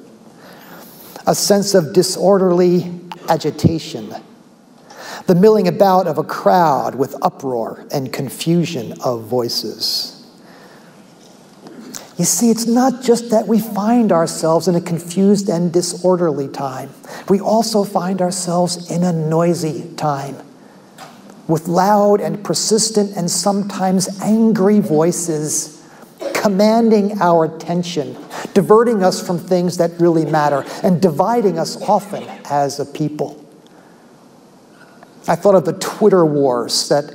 a 1.25 1.35
sense 1.35 1.73
of 1.73 1.93
disorderly 1.93 2.91
agitation, 3.29 4.13
the 5.25 5.35
milling 5.35 5.67
about 5.67 6.07
of 6.07 6.17
a 6.17 6.23
crowd 6.23 6.95
with 6.95 7.15
uproar 7.21 7.85
and 7.91 8.13
confusion 8.13 8.93
of 9.03 9.23
voices. 9.23 10.13
You 12.17 12.25
see, 12.25 12.49
it's 12.49 12.65
not 12.65 13.03
just 13.03 13.29
that 13.29 13.47
we 13.47 13.59
find 13.59 14.11
ourselves 14.11 14.67
in 14.67 14.73
a 14.73 14.81
confused 14.81 15.49
and 15.49 15.71
disorderly 15.71 16.47
time, 16.47 16.89
we 17.29 17.39
also 17.39 17.83
find 17.83 18.21
ourselves 18.21 18.89
in 18.89 19.03
a 19.03 19.13
noisy 19.13 19.93
time 19.95 20.37
with 21.47 21.67
loud 21.67 22.19
and 22.19 22.43
persistent 22.43 23.15
and 23.15 23.29
sometimes 23.29 24.19
angry 24.21 24.79
voices 24.79 25.76
commanding 26.47 27.19
our 27.19 27.43
attention, 27.43 28.15
diverting 28.53 29.03
us 29.03 29.25
from 29.25 29.37
things 29.37 29.75
that 29.75 29.91
really 29.99 30.23
matter, 30.23 30.63
and 30.81 31.01
dividing 31.01 31.59
us 31.59 31.75
often 31.81 32.23
as 32.49 32.79
a 32.79 32.85
people. 32.85 33.45
I 35.27 35.35
thought 35.35 35.55
of 35.55 35.65
the 35.65 35.73
Twitter 35.73 36.25
wars 36.25 36.87
that 36.87 37.13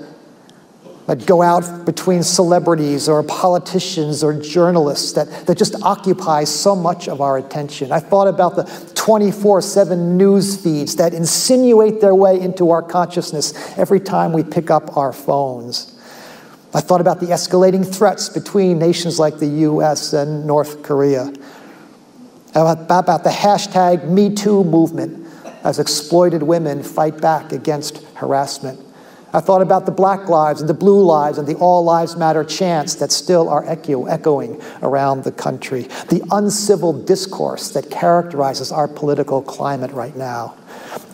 that 1.07 1.27
go 1.27 1.43
out 1.43 1.85
between 1.85 2.23
celebrities 2.23 3.09
or 3.09 3.23
politicians 3.25 4.23
or 4.23 4.35
journalists 4.41 5.13
that, 5.15 5.47
that 5.47 5.59
just 5.59 5.75
occupy 5.83 6.45
so 6.45 6.77
much 6.77 7.09
of 7.09 7.21
our 7.21 7.39
attention. 7.39 7.91
I 7.91 7.99
thought 7.99 8.29
about 8.29 8.55
the 8.55 8.93
24 8.95 9.63
7 9.63 10.17
news 10.17 10.63
feeds 10.63 10.95
that 10.97 11.13
insinuate 11.13 12.01
their 12.01 12.15
way 12.15 12.39
into 12.39 12.71
our 12.71 12.83
consciousness 12.83 13.53
every 13.79 13.99
time 13.99 14.33
we 14.33 14.45
pick 14.45 14.71
up 14.71 14.97
our 14.97 15.13
phones. 15.13 15.92
I 16.75 16.81
thought 16.81 17.01
about 17.03 17.21
the 17.21 17.27
escalating 17.27 17.87
threats 17.87 18.29
between 18.31 18.79
nations 18.79 19.19
like 19.19 19.39
the 19.39 19.47
US 19.47 20.15
and 20.15 20.47
North 20.47 20.83
Korea. 20.83 21.33
About, 22.55 23.25
the 23.25 23.31
hashtag 23.31 24.09
MeToo 24.09 24.65
movement 24.65 25.27
as 25.65 25.79
exploited 25.79 26.43
women 26.43 26.83
fight 26.83 27.21
back 27.21 27.53
against 27.53 28.03
harassment. 28.15 28.81
I 29.35 29.41
thought 29.41 29.63
about 29.63 29.87
the 29.87 29.93
black 29.93 30.29
lives 30.29 30.61
and 30.61 30.69
the 30.69 30.75
blue 30.75 31.03
lives 31.03 31.39
and 31.39 31.49
the 31.49 31.55
all 31.55 31.83
lives 31.83 32.17
matter 32.17 32.45
chants 32.45 32.97
that 32.97 33.11
still 33.11 33.49
are 33.49 33.67
echo, 33.67 34.05
echoing 34.05 34.61
around 34.83 35.25
the 35.25 35.33
country, 35.33 35.85
the 36.11 36.23
uncivil 36.31 36.93
discourse 36.93 37.71
that 37.71 37.91
characterizes 37.91 38.71
our 38.71 38.87
political 38.87 39.41
climate 39.41 39.91
right 39.93 40.15
now. 40.17 40.55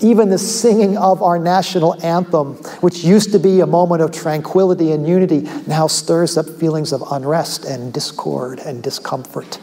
Even 0.01 0.31
the 0.31 0.39
singing 0.39 0.97
of 0.99 1.23
our 1.23 1.39
national 1.39 2.01
anthem, 2.05 2.55
which 2.81 3.05
used 3.05 3.31
to 3.31 3.39
be 3.39 3.61
a 3.61 3.67
moment 3.67 4.03
of 4.03 4.11
tranquility 4.11 4.91
and 4.91 5.07
unity, 5.07 5.43
now 5.69 5.87
stirs 5.87 6.37
up 6.37 6.49
feelings 6.49 6.93
of 6.93 7.05
unrest 7.13 7.65
and 7.65 7.93
discord 7.93 8.59
and 8.61 8.83
discomfort. 8.83 9.61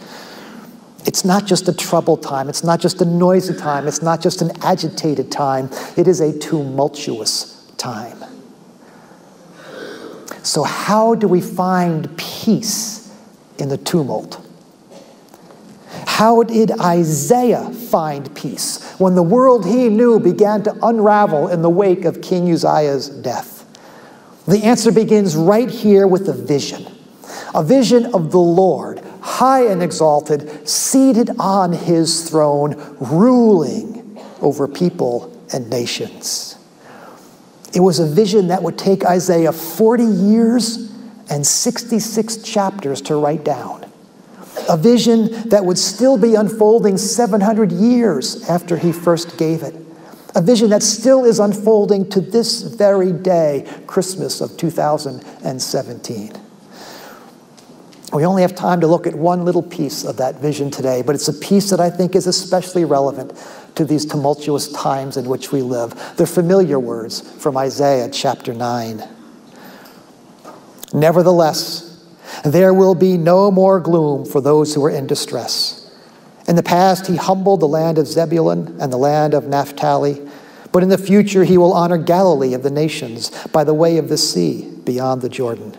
It's 1.06 1.26
not 1.26 1.46
just 1.46 1.68
a 1.68 1.74
troubled 1.74 2.24
time, 2.24 2.48
it's 2.48 2.64
not 2.64 2.80
just 2.80 3.02
a 3.02 3.06
noisy 3.06 3.56
time, 3.56 3.86
it's 3.88 4.02
not 4.02 4.22
just 4.22 4.42
an 4.42 4.52
agitated 4.62 5.30
time, 5.30 5.70
it 5.98 6.08
is 6.08 6.22
a 6.22 6.38
tumultuous 6.40 7.70
time. 7.78 8.25
So, 10.46 10.62
how 10.62 11.16
do 11.16 11.28
we 11.28 11.42
find 11.42 12.16
peace 12.18 13.12
in 13.58 13.68
the 13.68 13.78
tumult? 13.78 14.40
How 16.06 16.44
did 16.44 16.72
Isaiah 16.80 17.72
find 17.72 18.34
peace 18.36 18.94
when 19.00 19.16
the 19.16 19.24
world 19.24 19.66
he 19.66 19.90
knew 19.90 20.20
began 20.20 20.62
to 20.64 20.86
unravel 20.86 21.48
in 21.48 21.64
the 21.64 21.70
wake 21.70 22.06
of 22.06 22.22
King 22.22 22.52
Uzziah's 22.52 23.10
death? 23.10 23.66
The 24.48 24.64
answer 24.64 24.92
begins 24.92 25.36
right 25.36 25.70
here 25.70 26.06
with 26.06 26.30
a 26.30 26.34
vision 26.34 26.86
a 27.56 27.64
vision 27.64 28.06
of 28.14 28.32
the 28.32 28.38
Lord, 28.38 29.00
high 29.22 29.66
and 29.66 29.82
exalted, 29.82 30.68
seated 30.68 31.32
on 31.40 31.72
his 31.72 32.30
throne, 32.30 32.76
ruling 33.00 34.22
over 34.42 34.68
people 34.68 35.36
and 35.52 35.70
nations. 35.70 36.55
It 37.76 37.82
was 37.82 38.00
a 38.00 38.08
vision 38.08 38.48
that 38.48 38.64
would 38.64 38.78
take 38.78 39.06
Isaiah 39.06 39.52
40 39.52 40.06
years 40.06 40.90
and 41.30 41.46
66 41.46 42.38
chapters 42.38 43.02
to 43.02 43.18
write 43.18 43.44
down. 43.44 43.92
A 44.70 44.78
vision 44.78 45.50
that 45.50 45.66
would 45.66 45.78
still 45.78 46.18
be 46.18 46.36
unfolding 46.36 46.98
700 46.98 47.74
years 47.74 48.50
after 48.50 48.78
he 48.78 48.94
first 48.94 49.38
gave 49.38 49.62
it. 49.62 49.76
A 50.36 50.42
vision 50.42 50.70
that 50.70 50.84
still 50.84 51.26
is 51.26 51.40
unfolding 51.40 52.10
to 52.12 52.22
this 52.22 52.62
very 52.62 53.12
day, 53.12 53.68
Christmas 53.88 54.40
of 54.40 54.56
2017. 54.56 56.45
We 58.14 58.26
only 58.26 58.44
have 58.44 58.56
time 58.56 58.82
to 58.82 58.88
look 58.88 59.08
at 59.08 59.16
one 59.16 59.46
little 59.46 59.64
piece 59.64 60.06
of 60.06 60.18
that 60.18 60.36
vision 60.36 60.70
today, 60.70 61.02
but 61.02 61.16
it's 61.16 61.28
a 61.28 61.34
piece 61.34 61.70
that 61.72 61.80
I 61.80 61.90
think 61.90 62.16
is 62.16 62.28
especially 62.28 62.86
relevant 62.86 63.34
to 63.76 63.84
these 63.84 64.06
tumultuous 64.06 64.72
times 64.72 65.18
in 65.18 65.26
which 65.26 65.52
we 65.52 65.62
live. 65.62 66.14
They're 66.16 66.28
familiar 66.28 66.80
words 66.80 67.22
from 67.42 67.58
Isaiah 67.58 68.10
chapter 68.10 68.54
9. 68.54 69.04
Nevertheless, 70.94 72.06
there 72.44 72.74
will 72.74 72.96
be 72.96 73.18
no 73.18 73.52
more 73.52 73.80
gloom 73.80 74.26
for 74.26 74.40
those 74.40 74.74
who 74.74 74.86
are 74.86 74.90
in 74.90 75.08
distress. 75.08 75.82
In 76.48 76.56
the 76.56 76.64
past, 76.64 77.08
he 77.08 77.16
humbled 77.16 77.60
the 77.60 77.68
land 77.68 77.98
of 77.98 78.08
Zebulun 78.08 78.78
and 78.80 78.94
the 78.94 78.98
land 78.98 79.34
of 79.34 79.48
Naphtali, 79.48 80.22
but 80.72 80.84
in 80.84 80.90
the 80.90 80.98
future, 80.98 81.44
he 81.44 81.58
will 81.58 81.74
honor 81.74 81.98
Galilee 81.98 82.54
of 82.54 82.62
the 82.62 82.70
nations 82.70 83.32
by 83.48 83.64
the 83.64 83.74
way 83.74 83.98
of 83.98 84.10
the 84.10 84.18
sea 84.18 84.70
beyond 84.84 85.22
the 85.22 85.30
Jordan. 85.30 85.76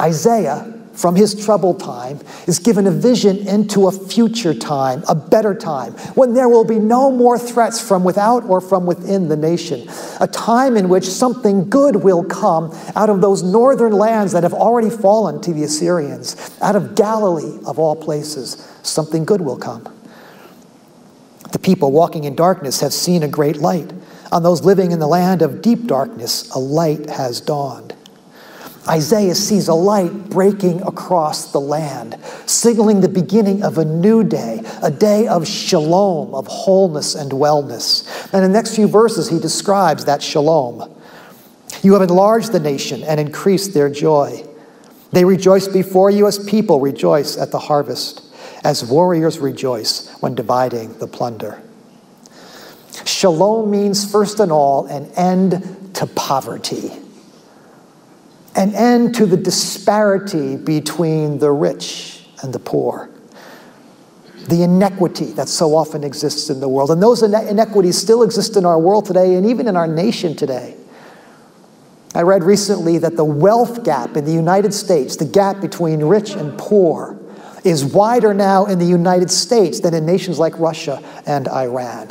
Isaiah 0.00 0.75
from 0.96 1.14
his 1.14 1.44
troubled 1.44 1.78
time 1.78 2.20
is 2.46 2.58
given 2.58 2.86
a 2.86 2.90
vision 2.90 3.46
into 3.46 3.86
a 3.86 3.92
future 3.92 4.54
time, 4.54 5.04
a 5.08 5.14
better 5.14 5.54
time, 5.54 5.92
when 6.14 6.34
there 6.34 6.48
will 6.48 6.64
be 6.64 6.78
no 6.78 7.10
more 7.10 7.38
threats 7.38 7.80
from 7.80 8.02
without 8.02 8.44
or 8.44 8.60
from 8.60 8.86
within 8.86 9.28
the 9.28 9.36
nation. 9.36 9.88
A 10.20 10.26
time 10.26 10.76
in 10.76 10.88
which 10.88 11.04
something 11.04 11.68
good 11.68 11.96
will 11.96 12.24
come 12.24 12.74
out 12.94 13.10
of 13.10 13.20
those 13.20 13.42
northern 13.42 13.92
lands 13.92 14.32
that 14.32 14.42
have 14.42 14.54
already 14.54 14.90
fallen 14.90 15.40
to 15.42 15.52
the 15.52 15.64
Assyrians, 15.64 16.56
out 16.62 16.76
of 16.76 16.94
Galilee 16.94 17.58
of 17.66 17.78
all 17.78 17.94
places. 17.94 18.56
Something 18.82 19.24
good 19.24 19.40
will 19.40 19.58
come. 19.58 19.92
The 21.52 21.58
people 21.58 21.92
walking 21.92 22.24
in 22.24 22.34
darkness 22.34 22.80
have 22.80 22.92
seen 22.92 23.22
a 23.22 23.28
great 23.28 23.56
light. 23.56 23.92
On 24.32 24.42
those 24.42 24.62
living 24.62 24.92
in 24.92 24.98
the 24.98 25.06
land 25.06 25.42
of 25.42 25.62
deep 25.62 25.86
darkness, 25.86 26.50
a 26.50 26.58
light 26.58 27.08
has 27.10 27.40
dawned. 27.40 27.95
Isaiah 28.88 29.34
sees 29.34 29.66
a 29.66 29.74
light 29.74 30.28
breaking 30.28 30.82
across 30.82 31.50
the 31.50 31.60
land, 31.60 32.16
signaling 32.46 33.00
the 33.00 33.08
beginning 33.08 33.64
of 33.64 33.78
a 33.78 33.84
new 33.84 34.22
day, 34.22 34.62
a 34.82 34.90
day 34.90 35.26
of 35.26 35.46
shalom, 35.46 36.34
of 36.34 36.46
wholeness 36.46 37.16
and 37.16 37.32
wellness. 37.32 38.06
And 38.32 38.44
in 38.44 38.52
the 38.52 38.56
next 38.56 38.76
few 38.76 38.86
verses, 38.86 39.28
he 39.28 39.40
describes 39.40 40.04
that 40.04 40.22
shalom. 40.22 40.94
You 41.82 41.94
have 41.94 42.02
enlarged 42.02 42.52
the 42.52 42.60
nation 42.60 43.02
and 43.02 43.18
increased 43.18 43.74
their 43.74 43.90
joy. 43.90 44.44
They 45.10 45.24
rejoice 45.24 45.66
before 45.66 46.10
you 46.10 46.28
as 46.28 46.38
people 46.38 46.80
rejoice 46.80 47.36
at 47.36 47.50
the 47.50 47.58
harvest, 47.58 48.22
as 48.62 48.84
warriors 48.84 49.40
rejoice 49.40 50.16
when 50.20 50.36
dividing 50.36 50.96
the 50.98 51.08
plunder. 51.08 51.60
Shalom 53.04 53.68
means, 53.70 54.10
first 54.10 54.38
and 54.38 54.52
all, 54.52 54.86
an 54.86 55.06
end 55.16 55.94
to 55.94 56.06
poverty 56.06 56.92
an 58.56 58.74
end 58.74 59.14
to 59.16 59.26
the 59.26 59.36
disparity 59.36 60.56
between 60.56 61.38
the 61.38 61.52
rich 61.52 62.24
and 62.42 62.52
the 62.52 62.58
poor, 62.58 63.10
the 64.48 64.62
inequity 64.62 65.26
that 65.32 65.48
so 65.48 65.76
often 65.76 66.02
exists 66.02 66.48
in 66.48 66.60
the 66.60 66.68
world. 66.68 66.90
And 66.90 67.02
those 67.02 67.22
inequities 67.22 67.98
still 67.98 68.22
exist 68.22 68.56
in 68.56 68.64
our 68.64 68.78
world 68.78 69.04
today 69.04 69.34
and 69.34 69.44
even 69.46 69.68
in 69.68 69.76
our 69.76 69.86
nation 69.86 70.34
today. 70.34 70.74
I 72.14 72.22
read 72.22 72.44
recently 72.44 72.96
that 72.98 73.16
the 73.16 73.24
wealth 73.24 73.84
gap 73.84 74.16
in 74.16 74.24
the 74.24 74.32
United 74.32 74.72
States, 74.72 75.16
the 75.16 75.26
gap 75.26 75.60
between 75.60 76.00
rich 76.00 76.30
and 76.30 76.56
poor, 76.58 77.18
is 77.62 77.84
wider 77.84 78.32
now 78.32 78.64
in 78.64 78.78
the 78.78 78.86
United 78.86 79.30
States 79.30 79.80
than 79.80 79.92
in 79.92 80.06
nations 80.06 80.38
like 80.38 80.58
Russia 80.58 81.02
and 81.26 81.46
Iran. 81.48 82.10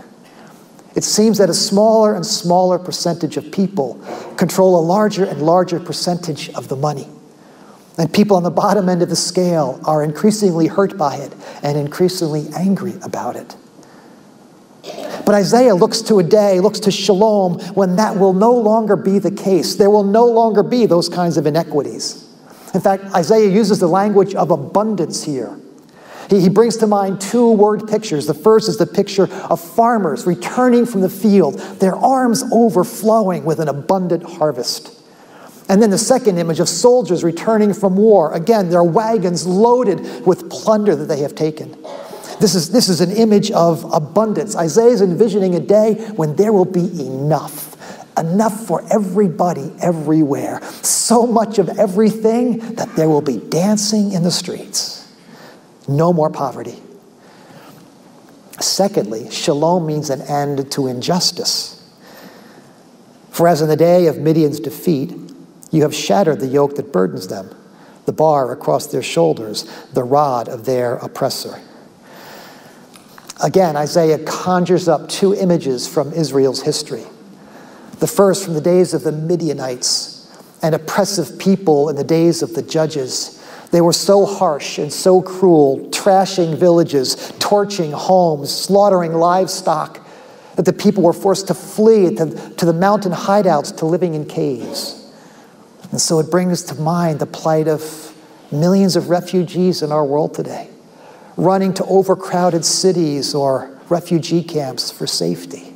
It 0.96 1.04
seems 1.04 1.38
that 1.38 1.50
a 1.50 1.54
smaller 1.54 2.16
and 2.16 2.26
smaller 2.26 2.80
percentage 2.80 3.38
of 3.38 3.52
people 3.52 4.00
control 4.38 4.80
a 4.80 4.84
larger 4.84 5.26
and 5.26 5.42
larger 5.42 5.80
percentage 5.80 6.50
of 6.52 6.70
the 6.70 6.76
money. 6.76 7.08
And 7.98 8.12
people 8.12 8.36
on 8.38 8.44
the 8.44 8.52
bottom 8.52 8.90
end 8.90 9.02
of 9.02 9.10
the 9.10 9.16
scale 9.16 9.80
are 9.86 10.04
increasingly 10.04 10.68
hurt 10.68 10.98
by 10.98 11.16
it 11.18 11.34
and 11.64 11.78
increasingly 11.78 12.48
angry 12.56 12.94
about 13.02 13.36
it. 13.36 13.56
But 15.26 15.34
Isaiah 15.34 15.74
looks 15.74 16.02
to 16.04 16.20
a 16.20 16.24
day, 16.24 16.60
looks 16.60 16.80
to 16.82 16.92
shalom, 16.92 17.60
when 17.74 17.96
that 17.96 18.18
will 18.18 18.34
no 18.34 18.54
longer 18.54 18.96
be 18.96 19.18
the 19.18 19.32
case. 19.32 19.76
There 19.76 19.90
will 19.90 20.04
no 20.04 20.26
longer 20.26 20.62
be 20.62 20.86
those 20.86 21.10
kinds 21.10 21.38
of 21.38 21.48
inequities. 21.48 22.22
In 22.74 22.82
fact, 22.82 23.06
Isaiah 23.16 23.50
uses 23.50 23.80
the 23.80 23.88
language 23.88 24.36
of 24.36 24.52
abundance 24.52 25.24
here. 25.24 25.60
He, 26.30 26.42
he 26.42 26.50
brings 26.50 26.78
to 26.78 26.88
mind 26.88 27.22
two 27.22 27.52
word 27.52 27.88
pictures. 27.88 28.26
The 28.26 28.34
first 28.34 28.70
is 28.70 28.78
the 28.78 28.88
picture 28.88 29.32
of 29.50 29.60
farmers 29.62 30.26
returning 30.26 30.86
from 30.86 31.02
the 31.02 31.10
field, 31.10 31.60
their 31.80 31.96
arms 31.96 32.44
overflowing 32.52 33.46
with 33.46 33.60
an 33.60 33.68
abundant 33.68 34.24
harvest. 34.24 34.92
And 35.68 35.82
then 35.82 35.90
the 35.90 35.98
second 35.98 36.38
image 36.38 36.60
of 36.60 36.70
soldiers 36.70 37.24
returning 37.24 37.74
from 37.74 37.96
war. 37.96 38.34
Again, 38.34 38.70
their 38.70 38.84
wagons 38.84 39.48
loaded 39.48 40.26
with 40.26 40.50
plunder 40.50 40.96
that 40.96 41.06
they 41.06 41.22
have 41.22 41.34
taken. 41.34 41.76
This 42.40 42.54
is, 42.54 42.70
this 42.72 42.90
is 42.90 43.02
an 43.02 43.12
image 43.12 43.50
of 43.52 43.92
abundance. 43.94 44.56
Isaiah 44.56 44.90
is 44.90 45.02
envisioning 45.02 45.56
a 45.56 45.60
day 45.60 45.96
when 46.16 46.36
there 46.36 46.54
will 46.54 46.66
be 46.66 47.02
enough. 47.02 47.72
Enough 48.18 48.68
for 48.68 48.84
everybody 48.94 49.74
everywhere. 49.82 50.62
So 50.82 51.26
much 51.26 51.60
of 51.60 51.80
everything 51.80 52.60
that 52.76 52.96
there 52.96 53.10
will 53.10 53.22
be 53.22 53.38
dancing 53.38 54.12
in 54.12 54.24
the 54.24 54.32
streets. 54.32 55.05
No 55.88 56.12
more 56.12 56.30
poverty. 56.30 56.82
Secondly, 58.60 59.30
shalom 59.30 59.86
means 59.86 60.10
an 60.10 60.22
end 60.22 60.72
to 60.72 60.88
injustice. 60.88 61.72
For 63.32 63.48
as 63.48 63.62
in 63.62 63.68
the 63.68 63.76
day 63.76 64.08
of 64.08 64.18
Midian's 64.18 64.60
defeat, 64.60 65.14
you 65.72 65.82
have 65.82 65.94
shattered 65.94 66.40
the 66.40 66.48
yoke 66.48 66.76
that 66.76 66.94
burdens 66.94 67.28
them, 67.28 67.54
the 68.06 68.14
bar 68.14 68.52
across 68.52 68.88
their 68.88 69.04
shoulders, 69.04 69.64
the 69.94 70.04
rod 70.04 70.48
of 70.48 70.66
their 70.66 70.96
oppressor. 70.96 71.62
Again, 73.44 73.76
Isaiah 73.76 74.20
conjures 74.20 74.88
up 74.88 75.10
two 75.10 75.36
images 75.36 75.86
from 75.88 76.14
Israel's 76.14 76.62
history. 76.62 77.04
The 78.00 78.08
first 78.08 78.46
from 78.46 78.54
the 78.54 78.62
days 78.62 78.94
of 78.94 79.04
the 79.04 79.12
Midianites, 79.12 80.32
an 80.62 80.74
oppressive 80.74 81.38
people 81.38 81.90
in 81.90 81.98
the 81.98 82.04
days 82.04 82.42
of 82.42 82.54
the 82.54 82.62
judges. 82.62 83.35
They 83.72 83.82
were 83.82 83.94
so 83.94 84.26
harsh 84.26 84.78
and 84.78 84.92
so 84.92 85.22
cruel, 85.22 85.90
trashing 85.90 86.58
villages, 86.58 87.34
torching 87.40 87.92
homes, 87.92 88.56
slaughtering 88.56 89.14
livestock, 89.14 90.06
that 90.56 90.64
the 90.66 90.74
people 90.74 91.04
were 91.04 91.14
forced 91.14 91.48
to 91.48 91.54
flee 91.54 92.16
to, 92.16 92.54
to 92.58 92.66
the 92.66 92.74
mountain 92.74 93.12
hideouts 93.12 93.76
to 93.78 93.86
living 93.86 94.14
in 94.14 94.26
caves. 94.26 95.12
And 95.92 96.00
so 96.00 96.20
it 96.20 96.32
brings 96.32 96.64
to 96.64 96.76
mind 96.76 97.20
the 97.20 97.26
plight 97.26 97.68
of 97.68 98.16
millions 98.52 98.96
of 98.96 99.10
refugees 99.10 99.82
in 99.82 99.92
our 99.92 100.06
world 100.06 100.34
today, 100.34 100.70
running 101.38 101.74
to 101.76 101.86
overcrowded 101.86 102.64
cities 102.64 103.36
or 103.36 103.78
refugee 103.90 104.44
camps 104.44 104.92
for 104.92 105.08
safety. 105.08 105.74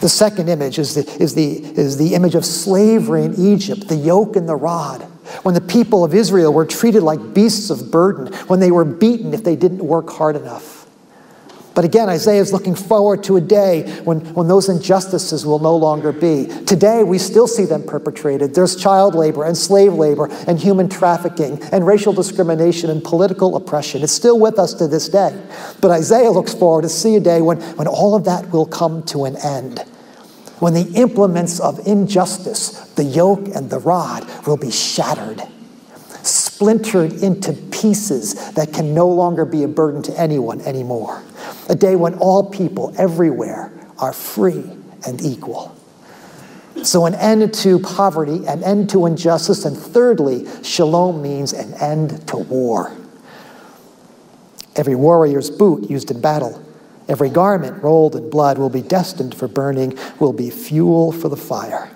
The 0.00 0.08
second 0.08 0.48
image 0.48 0.78
is 0.78 0.94
the, 0.94 1.22
is, 1.22 1.34
the, 1.34 1.64
is 1.78 1.96
the 1.96 2.14
image 2.14 2.34
of 2.34 2.44
slavery 2.44 3.24
in 3.24 3.34
Egypt, 3.34 3.88
the 3.88 3.96
yoke 3.96 4.36
and 4.36 4.48
the 4.48 4.56
rod. 4.56 5.06
When 5.42 5.54
the 5.54 5.60
people 5.60 6.04
of 6.04 6.14
Israel 6.14 6.52
were 6.52 6.66
treated 6.66 7.02
like 7.02 7.34
beasts 7.34 7.70
of 7.70 7.90
burden, 7.90 8.32
when 8.48 8.60
they 8.60 8.70
were 8.70 8.84
beaten 8.84 9.34
if 9.34 9.44
they 9.44 9.56
didn't 9.56 9.84
work 9.84 10.10
hard 10.10 10.36
enough. 10.36 10.82
But 11.74 11.84
again, 11.84 12.08
Isaiah 12.08 12.40
is 12.40 12.52
looking 12.52 12.74
forward 12.74 13.24
to 13.24 13.36
a 13.36 13.40
day 13.40 13.90
when, 14.04 14.20
when 14.34 14.46
those 14.46 14.68
injustices 14.68 15.46
will 15.46 15.58
no 15.58 15.74
longer 15.74 16.12
be. 16.12 16.46
Today, 16.66 17.02
we 17.02 17.18
still 17.18 17.46
see 17.46 17.64
them 17.64 17.82
perpetrated. 17.82 18.54
There's 18.54 18.76
child 18.76 19.14
labor 19.14 19.44
and 19.44 19.56
slave 19.56 19.94
labor 19.94 20.28
and 20.46 20.58
human 20.58 20.88
trafficking 20.88 21.62
and 21.72 21.86
racial 21.86 22.12
discrimination 22.12 22.90
and 22.90 23.02
political 23.02 23.56
oppression. 23.56 24.02
It's 24.02 24.12
still 24.12 24.38
with 24.38 24.58
us 24.58 24.74
to 24.74 24.86
this 24.86 25.08
day. 25.08 25.40
But 25.80 25.90
Isaiah 25.90 26.30
looks 26.30 26.52
forward 26.52 26.82
to 26.82 26.88
see 26.88 27.16
a 27.16 27.20
day 27.20 27.40
when, 27.40 27.60
when 27.76 27.86
all 27.86 28.14
of 28.14 28.24
that 28.24 28.50
will 28.50 28.66
come 28.66 29.02
to 29.04 29.24
an 29.24 29.36
end. 29.36 29.82
When 30.62 30.74
the 30.74 30.92
implements 30.94 31.58
of 31.58 31.84
injustice, 31.88 32.70
the 32.94 33.02
yoke 33.02 33.48
and 33.48 33.68
the 33.68 33.80
rod, 33.80 34.24
will 34.46 34.56
be 34.56 34.70
shattered 34.70 35.42
splintered 36.22 37.14
into 37.14 37.52
pieces 37.72 38.52
that 38.52 38.72
can 38.72 38.94
no 38.94 39.08
longer 39.08 39.44
be 39.44 39.64
a 39.64 39.68
burden 39.68 40.00
to 40.04 40.16
anyone 40.16 40.60
anymore. 40.60 41.20
A 41.68 41.74
day 41.74 41.96
when 41.96 42.14
all 42.14 42.48
people 42.48 42.94
everywhere 42.96 43.72
are 43.98 44.12
free 44.12 44.64
and 45.04 45.20
equal. 45.20 45.76
So, 46.84 47.06
an 47.06 47.16
end 47.16 47.52
to 47.54 47.80
poverty, 47.80 48.46
an 48.46 48.62
end 48.62 48.88
to 48.90 49.06
injustice, 49.06 49.64
and 49.64 49.76
thirdly, 49.76 50.46
shalom 50.62 51.20
means 51.20 51.52
an 51.52 51.74
end 51.74 52.28
to 52.28 52.36
war. 52.36 52.96
Every 54.76 54.94
warrior's 54.94 55.50
boot 55.50 55.90
used 55.90 56.12
in 56.12 56.20
battle, 56.20 56.64
every 57.08 57.30
garment 57.30 57.82
rolled 57.82 58.16
in 58.16 58.30
blood 58.30 58.58
will 58.58 58.70
be 58.70 58.82
destined 58.82 59.34
for 59.34 59.48
burning, 59.48 59.98
will 60.18 60.32
be 60.32 60.50
fuel 60.50 61.12
for 61.12 61.28
the 61.28 61.36
fire. 61.36 61.90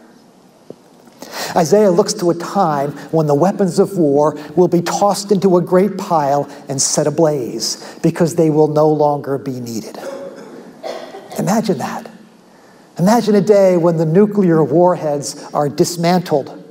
Isaiah 1.55 1.91
looks 1.91 2.13
to 2.15 2.31
a 2.31 2.35
time 2.35 2.93
when 3.13 3.27
the 3.27 3.35
weapons 3.35 3.79
of 3.79 3.97
war 3.97 4.37
will 4.57 4.69
be 4.69 4.83
tossed 4.83 5.33
into 5.33 5.57
a 5.57 5.63
great 5.63 5.97
pile 5.97 6.51
and 6.69 6.81
set 6.81 7.07
ablaze 7.07 7.99
because 8.03 8.35
they 8.35 8.51
will 8.51 8.69
no 8.69 8.89
longer 8.89 9.39
be 9.39 9.61
needed. 9.61 9.99
Imagine 11.39 11.79
that. 11.79 12.11
Imagine 12.99 13.35
a 13.35 13.41
day 13.41 13.77
when 13.77 13.99
the 13.99 14.07
nuclear 14.07 14.65
warheads 14.65 15.45
are 15.53 15.69
dismantled, 15.69 16.63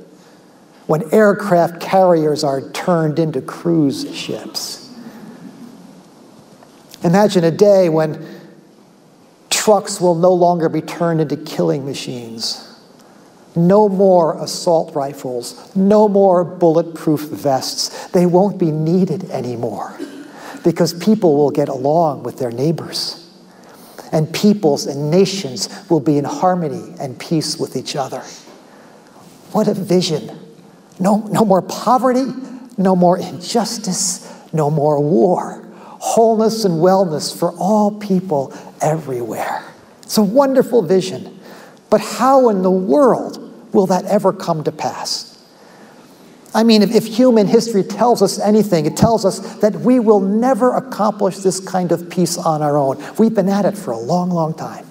when 0.86 1.12
aircraft 1.12 1.80
carriers 1.80 2.42
are 2.42 2.68
turned 2.70 3.18
into 3.18 3.40
cruise 3.40 4.12
ships. 4.14 4.85
Imagine 7.06 7.44
a 7.44 7.50
day 7.50 7.88
when 7.88 8.26
trucks 9.48 10.00
will 10.00 10.14
no 10.14 10.32
longer 10.32 10.68
be 10.68 10.82
turned 10.82 11.20
into 11.20 11.36
killing 11.36 11.86
machines 11.86 12.66
no 13.56 13.88
more 13.88 14.40
assault 14.42 14.94
rifles, 14.94 15.74
no 15.74 16.08
more 16.08 16.44
bulletproof 16.44 17.22
vests. 17.22 18.08
They 18.08 18.26
won't 18.26 18.58
be 18.58 18.70
needed 18.70 19.30
anymore 19.30 19.98
because 20.62 20.92
people 20.92 21.36
will 21.36 21.50
get 21.50 21.68
along 21.68 22.22
with 22.22 22.38
their 22.38 22.50
neighbors. 22.50 23.22
And 24.12 24.32
peoples 24.32 24.86
and 24.86 25.10
nations 25.10 25.68
will 25.88 26.00
be 26.00 26.18
in 26.18 26.24
harmony 26.24 26.94
and 27.00 27.18
peace 27.18 27.58
with 27.58 27.76
each 27.76 27.96
other. 27.96 28.20
What 29.52 29.68
a 29.68 29.74
vision! 29.74 30.38
No, 31.00 31.18
no 31.30 31.44
more 31.44 31.62
poverty, 31.62 32.26
no 32.76 32.94
more 32.94 33.18
injustice, 33.18 34.30
no 34.52 34.70
more 34.70 35.00
war. 35.00 35.65
Wholeness 36.06 36.64
and 36.64 36.74
wellness 36.74 37.36
for 37.36 37.50
all 37.58 37.90
people 37.90 38.56
everywhere. 38.80 39.64
It's 40.02 40.16
a 40.18 40.22
wonderful 40.22 40.82
vision. 40.82 41.40
But 41.90 42.00
how 42.00 42.48
in 42.48 42.62
the 42.62 42.70
world 42.70 43.42
will 43.74 43.86
that 43.86 44.04
ever 44.04 44.32
come 44.32 44.62
to 44.64 44.72
pass? 44.72 45.32
I 46.54 46.62
mean, 46.62 46.82
if, 46.82 46.94
if, 46.94 47.06
human 47.06 47.48
history 47.48 47.82
tells 47.82 48.22
us 48.22 48.38
anything, 48.38 48.86
it 48.86 48.96
tells 48.96 49.24
us 49.24 49.40
that 49.56 49.74
we 49.74 49.98
will 49.98 50.20
never 50.20 50.74
accomplish 50.76 51.38
this 51.38 51.58
kind 51.58 51.90
of 51.90 52.08
peace 52.08 52.38
on 52.38 52.62
our 52.62 52.76
own. 52.76 53.02
We've 53.18 53.34
been 53.34 53.48
at 53.48 53.64
it 53.64 53.76
for 53.76 53.90
a 53.90 53.98
long, 53.98 54.30
long 54.30 54.54
time. 54.54 54.86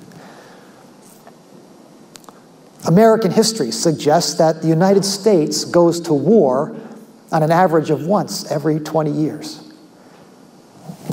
American 2.86 3.32
history 3.32 3.71
suggests 3.71 4.36
that 4.36 4.62
the 4.62 4.67
United 4.67 5.06
States 5.06 5.63
goes 5.63 6.01
to 6.01 6.13
war 6.13 6.75
on 7.32 7.41
an 7.41 7.51
average 7.51 7.89
of 7.89 8.06
once 8.06 8.51
every 8.51 8.80
20 8.82 9.12
years. 9.12 9.64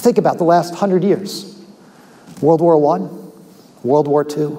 Think 0.00 0.18
about 0.18 0.38
the 0.38 0.44
last 0.44 0.70
100 0.70 1.04
years 1.04 1.60
World 2.40 2.60
War 2.60 2.74
I, 2.96 3.08
World 3.84 4.08
War 4.08 4.26
II, 4.28 4.56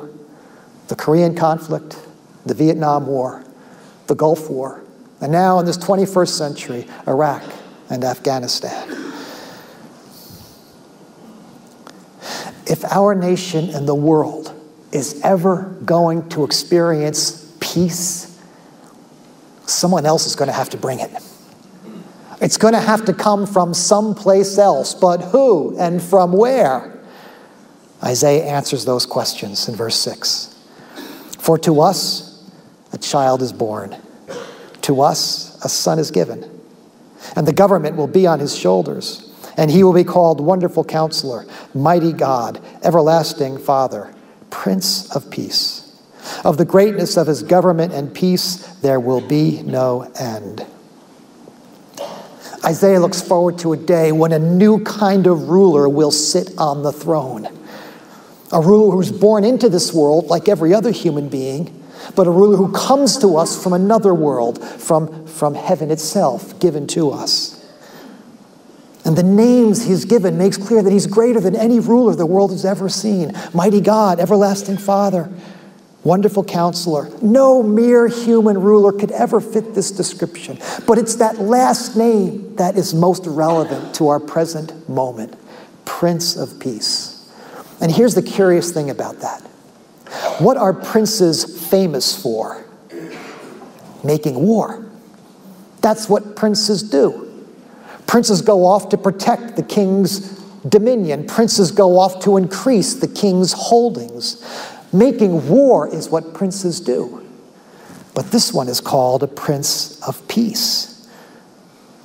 the 0.88 0.96
Korean 0.96 1.36
conflict, 1.36 1.98
the 2.46 2.54
Vietnam 2.54 3.08
War, 3.08 3.43
the 4.08 4.15
Gulf 4.15 4.50
War, 4.50 4.82
and 5.22 5.32
now 5.32 5.60
in 5.60 5.65
this 5.65 5.78
21st 5.78 6.30
century, 6.30 6.88
Iraq 7.08 7.43
and 7.89 8.04
Afghanistan. 8.04 8.89
If 12.65 12.86
our 12.86 13.13
nation 13.13 13.69
and 13.69 13.88
the 13.88 13.96
world 13.96 14.54
is 14.91 15.19
ever 15.22 15.76
going 15.86 16.30
to 16.30 16.43
experience 16.43 17.54
peace, 17.60 18.41
someone 19.65 20.06
else 20.06 20.26
is 20.26 20.36
going 20.36 20.48
to 20.48 20.54
have 20.54 20.69
to 20.69 20.78
bring 20.78 21.00
it. 21.00 21.12
It's 22.43 22.58
going 22.58 22.73
to 22.73 22.82
have 22.82 23.06
to 23.06 23.13
come 23.13 23.47
from 23.47 23.73
someplace 23.73 24.58
else, 24.58 24.93
but 24.93 25.21
who 25.21 25.77
and 25.79 26.03
from 26.03 26.34
where? 26.34 26.93
Isaiah 28.03 28.43
answers 28.43 28.84
those 28.84 29.06
questions 29.06 29.69
in 29.69 29.77
verse 29.77 29.95
6. 29.95 30.53
For 31.39 31.58
to 31.60 31.79
us, 31.79 32.43
a 32.91 32.97
child 32.97 33.41
is 33.41 33.53
born. 33.53 33.95
To 34.82 34.99
us, 34.99 35.63
a 35.63 35.69
son 35.69 35.99
is 35.99 36.12
given. 36.12 36.43
And 37.38 37.47
the 37.47 37.53
government 37.53 37.95
will 37.95 38.08
be 38.08 38.27
on 38.27 38.41
his 38.41 38.58
shoulders. 38.58 39.34
And 39.56 39.71
he 39.71 39.82
will 39.82 39.93
be 39.93 40.03
called 40.03 40.41
Wonderful 40.41 40.84
Counselor, 40.84 41.45
Mighty 41.73 42.12
God, 42.12 42.62
Everlasting 42.84 43.58
Father, 43.58 44.13
Prince 44.49 45.15
of 45.15 45.32
Peace. 45.32 45.97
Of 46.43 46.58
the 46.58 46.65
greatness 46.65 47.15
of 47.15 47.27
his 47.27 47.41
government 47.41 47.93
and 47.93 48.13
peace, 48.13 48.58
there 48.82 48.99
will 48.99 49.21
be 49.21 49.62
no 49.63 50.12
end. 50.19 50.65
Isaiah 52.65 52.99
looks 52.99 53.21
forward 53.21 53.58
to 53.60 53.73
a 53.73 53.78
day 53.78 54.12
when 54.12 54.32
a 54.32 54.39
new 54.39 54.84
kind 54.84 55.28
of 55.28 55.49
ruler 55.49 55.89
will 55.89 56.12
sit 56.12 56.52
on 56.58 56.82
the 56.82 56.93
throne. 56.93 57.47
A 58.54 58.62
ruler 58.62 58.95
who's 58.95 59.12
born 59.12 59.43
into 59.43 59.67
this 59.67 59.93
world 59.93 60.28
like 60.28 60.47
every 60.47 60.73
other 60.73 60.91
human 60.91 61.28
being, 61.28 61.84
but 62.15 62.26
a 62.26 62.32
ruler 62.32 62.56
who 62.56 62.71
comes 62.71 63.17
to 63.17 63.36
us 63.36 63.62
from 63.62 63.73
another 63.73 64.13
world, 64.13 64.63
from, 64.63 65.26
from 65.28 65.56
heaven 65.56 65.91
itself, 65.91 66.58
given 66.60 66.88
to 66.88 67.12
us. 67.12 67.60
And 69.06 69.17
the 69.17 69.23
names 69.23 69.84
he's 69.84 70.06
given 70.06 70.38
makes 70.38 70.56
clear 70.56 70.82
that 70.82 70.91
he's 70.91 71.08
greater 71.08 71.41
than 71.41 71.58
any 71.58 71.80
ruler 71.80 72.15
the 72.15 72.26
world 72.26 72.52
has 72.52 72.63
ever 72.63 72.88
seen. 72.88 73.34
Mighty 73.54 73.82
God, 73.82 74.21
everlasting 74.21 74.78
Father, 74.78 75.30
wonderful 76.03 76.43
counselor. 76.43 77.09
No 77.21 77.63
mere 77.63 78.07
human 78.07 78.59
ruler 78.59 78.91
could 78.91 79.11
ever 79.11 79.39
fit 79.39 79.73
this 79.73 79.91
description. 79.91 80.59
But 80.85 80.97
it's 80.97 81.15
that 81.15 81.39
last 81.39 81.95
name 81.95 82.55
that 82.55 82.77
is 82.77 82.93
most 82.93 83.25
relevant 83.25 83.95
to 83.95 84.09
our 84.09 84.19
present 84.19 84.89
moment 84.89 85.35
Prince 85.85 86.35
of 86.35 86.59
Peace. 86.59 87.31
And 87.81 87.91
here's 87.91 88.15
the 88.15 88.21
curious 88.21 88.71
thing 88.71 88.89
about 88.89 89.19
that 89.19 89.41
what 90.39 90.57
are 90.57 90.73
princes 90.73 91.69
famous 91.69 92.21
for? 92.21 92.65
Making 94.03 94.35
war. 94.35 94.85
That's 95.81 96.07
what 96.07 96.35
princes 96.35 96.83
do. 96.83 97.45
Princes 98.07 98.41
go 98.41 98.65
off 98.65 98.89
to 98.89 98.97
protect 98.97 99.55
the 99.55 99.63
king's 99.63 100.39
dominion. 100.67 101.25
Princes 101.25 101.71
go 101.71 101.97
off 101.97 102.21
to 102.23 102.37
increase 102.37 102.95
the 102.95 103.07
king's 103.07 103.53
holdings. 103.53 104.43
Making 104.93 105.49
war 105.49 105.88
is 105.88 106.10
what 106.10 106.34
princes 106.36 106.79
do. 106.79 107.27
But 108.13 108.32
this 108.32 108.53
one 108.53 108.69
is 108.69 108.79
called 108.79 109.23
a 109.23 109.27
prince 109.27 109.99
of 110.08 110.27
peace. 110.27 111.10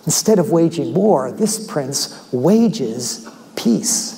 Instead 0.07 0.39
of 0.39 0.51
waging 0.51 0.95
war, 0.95 1.31
this 1.31 1.67
prince 1.67 2.27
wages 2.33 3.29
peace. 3.57 4.15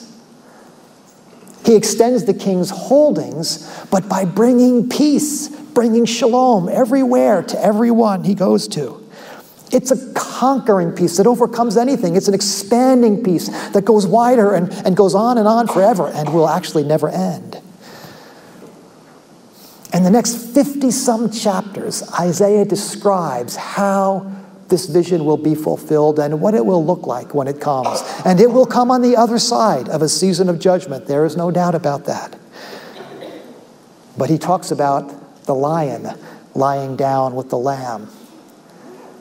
He 1.64 1.74
extends 1.74 2.24
the 2.24 2.34
king's 2.34 2.70
holdings, 2.70 3.68
but 3.90 4.08
by 4.08 4.24
bringing 4.24 4.88
peace, 4.88 5.48
bringing 5.48 6.04
shalom 6.04 6.68
everywhere 6.68 7.42
to 7.42 7.60
everyone 7.62 8.22
he 8.24 8.34
goes 8.34 8.68
to. 8.68 9.00
It's 9.72 9.90
a 9.90 10.12
conquering 10.14 10.92
peace 10.92 11.16
that 11.16 11.26
overcomes 11.26 11.76
anything. 11.76 12.16
It's 12.16 12.28
an 12.28 12.34
expanding 12.34 13.22
peace 13.22 13.48
that 13.70 13.84
goes 13.84 14.06
wider 14.06 14.54
and, 14.54 14.72
and 14.84 14.96
goes 14.96 15.14
on 15.14 15.38
and 15.38 15.46
on 15.46 15.68
forever 15.68 16.08
and 16.08 16.32
will 16.32 16.48
actually 16.48 16.84
never 16.84 17.08
end. 17.08 17.49
In 19.92 20.04
the 20.04 20.10
next 20.10 20.36
50 20.54 20.90
some 20.90 21.30
chapters, 21.30 22.08
Isaiah 22.12 22.64
describes 22.64 23.56
how 23.56 24.30
this 24.68 24.86
vision 24.86 25.24
will 25.24 25.36
be 25.36 25.56
fulfilled 25.56 26.20
and 26.20 26.40
what 26.40 26.54
it 26.54 26.64
will 26.64 26.84
look 26.84 27.06
like 27.06 27.34
when 27.34 27.48
it 27.48 27.60
comes. 27.60 28.00
And 28.24 28.40
it 28.40 28.50
will 28.50 28.66
come 28.66 28.90
on 28.92 29.02
the 29.02 29.16
other 29.16 29.38
side 29.38 29.88
of 29.88 30.00
a 30.00 30.08
season 30.08 30.48
of 30.48 30.60
judgment. 30.60 31.06
There 31.06 31.24
is 31.24 31.36
no 31.36 31.50
doubt 31.50 31.74
about 31.74 32.04
that. 32.04 32.38
But 34.16 34.30
he 34.30 34.38
talks 34.38 34.70
about 34.70 35.44
the 35.44 35.54
lion 35.54 36.08
lying 36.54 36.94
down 36.96 37.34
with 37.34 37.50
the 37.50 37.58
lamb. 37.58 38.08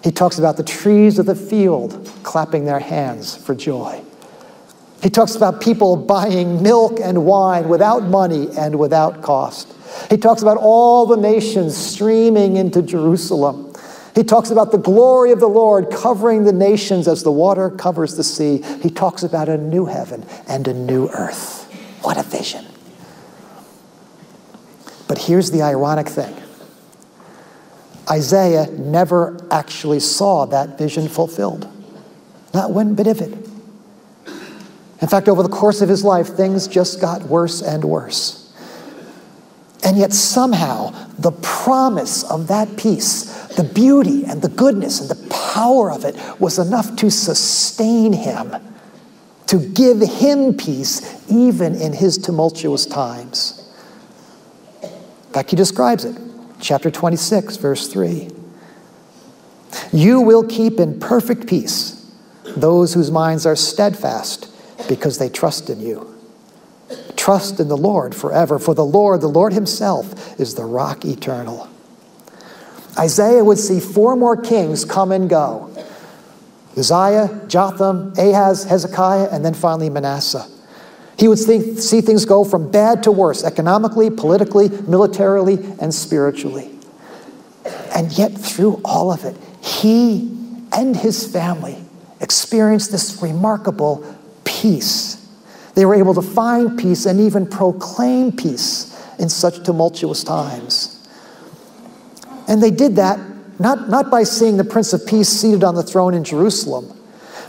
He 0.04 0.12
talks 0.12 0.38
about 0.38 0.58
the 0.58 0.64
trees 0.64 1.18
of 1.18 1.26
the 1.26 1.36
field 1.36 2.10
clapping 2.22 2.66
their 2.66 2.80
hands 2.80 3.36
for 3.36 3.56
joy. 3.56 4.04
He 5.02 5.10
talks 5.10 5.36
about 5.36 5.62
people 5.62 5.96
buying 5.96 6.62
milk 6.62 7.00
and 7.02 7.26
wine 7.26 7.70
without 7.70 8.04
money 8.04 8.50
and 8.58 8.78
without 8.78 9.22
cost. 9.22 9.74
He 10.10 10.18
talks 10.18 10.42
about 10.42 10.58
all 10.58 11.06
the 11.06 11.18
nations 11.18 11.76
streaming 11.76 12.58
into 12.58 12.82
Jerusalem. 12.82 13.74
He 14.16 14.24
talks 14.24 14.50
about 14.50 14.72
the 14.72 14.78
glory 14.78 15.32
of 15.32 15.40
the 15.40 15.48
Lord 15.48 15.92
covering 15.92 16.44
the 16.44 16.54
nations 16.54 17.08
as 17.08 17.24
the 17.24 17.32
water 17.32 17.70
covers 17.70 18.16
the 18.16 18.24
sea. 18.24 18.64
He 18.82 18.90
talks 18.90 19.24
about 19.24 19.50
a 19.50 19.58
new 19.58 19.86
heaven 19.86 20.26
and 20.48 20.68
a 20.68 20.74
new 20.74 21.10
earth. 21.10 21.72
What 22.02 22.18
a 22.18 22.24
vision. 22.24 22.66
But 25.08 25.18
here's 25.18 25.52
the 25.52 25.62
ironic 25.62 26.08
thing 26.08 26.36
Isaiah 28.10 28.68
never 28.72 29.40
actually 29.52 30.00
saw 30.00 30.46
that 30.46 30.78
vision 30.78 31.08
fulfilled, 31.08 31.68
not 32.54 32.72
one 32.72 32.96
bit 32.96 33.08
of 33.08 33.22
it. 33.22 33.34
In 35.02 35.08
fact, 35.08 35.30
over 35.30 35.44
the 35.44 35.50
course 35.50 35.82
of 35.82 35.88
his 35.88 36.04
life, 36.04 36.28
things 36.28 36.68
just 36.68 37.00
got 37.00 37.22
worse 37.24 37.62
and 37.62 37.86
worse. 37.86 38.49
And 39.84 39.98
yet, 39.98 40.12
somehow, 40.14 40.92
the 41.18 41.32
promise 41.32 42.24
of 42.24 42.48
that 42.48 42.78
peace, 42.78 43.48
the 43.56 43.64
beauty 43.64 44.26
and 44.26 44.42
the 44.42 44.50
goodness 44.50 45.00
and 45.00 45.10
the 45.10 45.30
power 45.30 45.92
of 45.92 46.04
it 46.06 46.16
was 46.40 46.60
enough 46.60 46.96
to 46.98 47.10
sustain 47.10 48.12
him, 48.14 48.56
to 49.48 49.58
give 49.58 50.02
him 50.02 50.54
peace 50.54 51.24
even 51.30 51.76
in 51.76 51.94
his 51.94 52.18
tumultuous 52.18 52.86
times. 52.86 53.56
In 54.84 55.34
fact, 55.34 55.52
he 55.52 55.56
describes 55.56 56.04
it. 56.06 56.18
Chapter 56.60 56.92
26, 56.92 57.56
verse 57.58 57.88
3. 57.88 58.30
You 59.94 60.22
will 60.22 60.44
keep 60.44 60.80
in 60.80 61.00
perfect 61.00 61.48
peace 61.48 61.96
those 62.44 62.94
whose 62.94 63.12
minds 63.12 63.46
are 63.46 63.56
steadfast 63.56 64.52
because 64.90 65.18
they 65.20 65.30
trust 65.30 65.70
in 65.70 65.80
you. 65.80 66.19
Trust 67.16 67.60
in 67.60 67.68
the 67.68 67.78
Lord 67.78 68.16
forever, 68.16 68.60
for 68.60 68.74
the 68.74 68.86
Lord, 68.86 69.22
the 69.22 69.28
Lord 69.28 69.54
Himself, 69.54 70.40
is 70.40 70.56
the 70.56 70.64
rock 70.64 71.06
eternal. 71.06 71.68
Isaiah 72.98 73.44
would 73.44 73.60
see 73.60 73.80
four 73.80 74.16
more 74.16 74.36
kings 74.36 74.86
come 74.86 75.12
and 75.12 75.30
go 75.30 75.70
Uzziah, 76.78 77.42
Jotham, 77.48 78.14
Ahaz, 78.18 78.64
Hezekiah, 78.64 79.30
and 79.32 79.44
then 79.44 79.54
finally 79.54 79.90
Manasseh. 79.90 80.48
He 81.18 81.28
would 81.28 81.40
see, 81.40 81.76
see 81.76 82.00
things 82.00 82.24
go 82.24 82.46
from 82.46 82.72
bad 82.72 83.04
to 83.04 83.12
worse 83.12 83.44
economically, 83.44 84.10
politically, 84.10 84.70
militarily, 84.70 85.56
and 85.82 85.94
spiritually. 85.94 86.72
And 87.94 88.12
yet, 88.18 88.32
through 88.32 88.80
all 88.86 89.12
of 89.12 89.26
it, 89.26 89.36
he 89.62 90.32
and 90.72 90.96
his 90.96 91.30
family 91.30 91.78
experienced 92.22 92.92
this 92.92 93.22
remarkable 93.22 94.06
peace 94.46 95.19
they 95.80 95.86
were 95.86 95.96
able 95.96 96.14
to 96.14 96.22
find 96.22 96.78
peace 96.78 97.06
and 97.06 97.22
even 97.22 97.48
proclaim 97.48 98.34
peace 98.34 99.02
in 99.18 99.30
such 99.30 99.64
tumultuous 99.64 100.26
times. 100.26 101.08
And 102.50 102.62
they 102.62 102.70
did 102.70 102.98
that 102.98 103.18
not, 103.60 103.88
not 103.88 104.12
by 104.12 104.24
seeing 104.24 104.58
the 104.58 104.66
Prince 104.66 104.92
of 104.92 105.08
Peace 105.08 105.30
seated 105.30 105.64
on 105.64 105.76
the 105.76 105.84
throne 105.84 106.14
in 106.14 106.26
Jerusalem, 106.26 107.00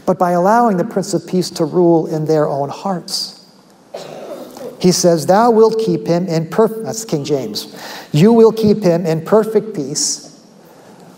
but 0.06 0.16
by 0.16 0.30
allowing 0.30 0.76
the 0.76 0.84
Prince 0.84 1.12
of 1.12 1.26
Peace 1.26 1.50
to 1.50 1.64
rule 1.64 2.06
in 2.06 2.24
their 2.24 2.46
own 2.46 2.68
hearts. 2.68 3.44
He 4.80 4.92
says, 4.92 5.26
Thou 5.26 5.50
wilt 5.50 5.80
keep 5.80 6.06
him 6.06 6.28
in 6.28 6.48
perfect, 6.50 6.84
that's 6.84 7.04
King 7.04 7.24
James, 7.24 7.76
you 8.12 8.32
will 8.32 8.52
keep 8.52 8.80
him 8.80 9.06
in 9.06 9.24
perfect 9.24 9.74
peace 9.74 10.40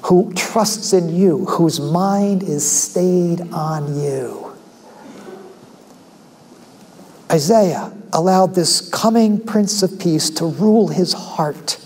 who 0.01 0.33
trusts 0.33 0.95
in 0.95 1.15
you, 1.15 1.45
whose 1.45 1.79
mind 1.79 2.43
is 2.43 2.67
stayed 2.67 3.43
on 3.53 4.01
you. 4.01 4.52
Isaiah 7.33 7.91
allowed 8.13 8.55
this 8.55 8.87
coming 8.91 9.41
Prince 9.41 9.83
of 9.83 9.99
Peace 9.99 10.29
to 10.31 10.45
rule 10.45 10.89
his 10.89 11.15
heart. 11.15 11.79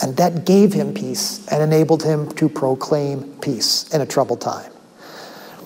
And 0.00 0.16
that 0.16 0.44
gave 0.44 0.72
him 0.72 0.92
peace 0.92 1.46
and 1.48 1.62
enabled 1.62 2.02
him 2.02 2.28
to 2.32 2.48
proclaim 2.48 3.22
peace 3.40 3.88
in 3.94 4.00
a 4.00 4.06
troubled 4.06 4.40
time. 4.40 4.72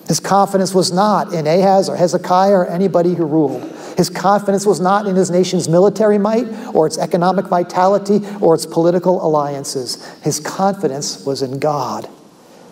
His 0.06 0.20
confidence 0.20 0.74
was 0.74 0.92
not 0.92 1.32
in 1.32 1.46
Ahaz 1.46 1.88
or 1.88 1.96
Hezekiah 1.96 2.52
or 2.52 2.66
anybody 2.66 3.14
who 3.14 3.24
ruled. 3.24 3.62
His 3.96 4.10
confidence 4.10 4.66
was 4.66 4.80
not 4.80 5.06
in 5.06 5.16
his 5.16 5.30
nation's 5.30 5.68
military 5.68 6.18
might 6.18 6.46
or 6.74 6.86
its 6.86 6.98
economic 6.98 7.46
vitality 7.46 8.20
or 8.40 8.54
its 8.54 8.66
political 8.66 9.24
alliances. 9.24 10.04
His 10.22 10.40
confidence 10.40 11.24
was 11.24 11.42
in 11.42 11.58
God, 11.58 12.08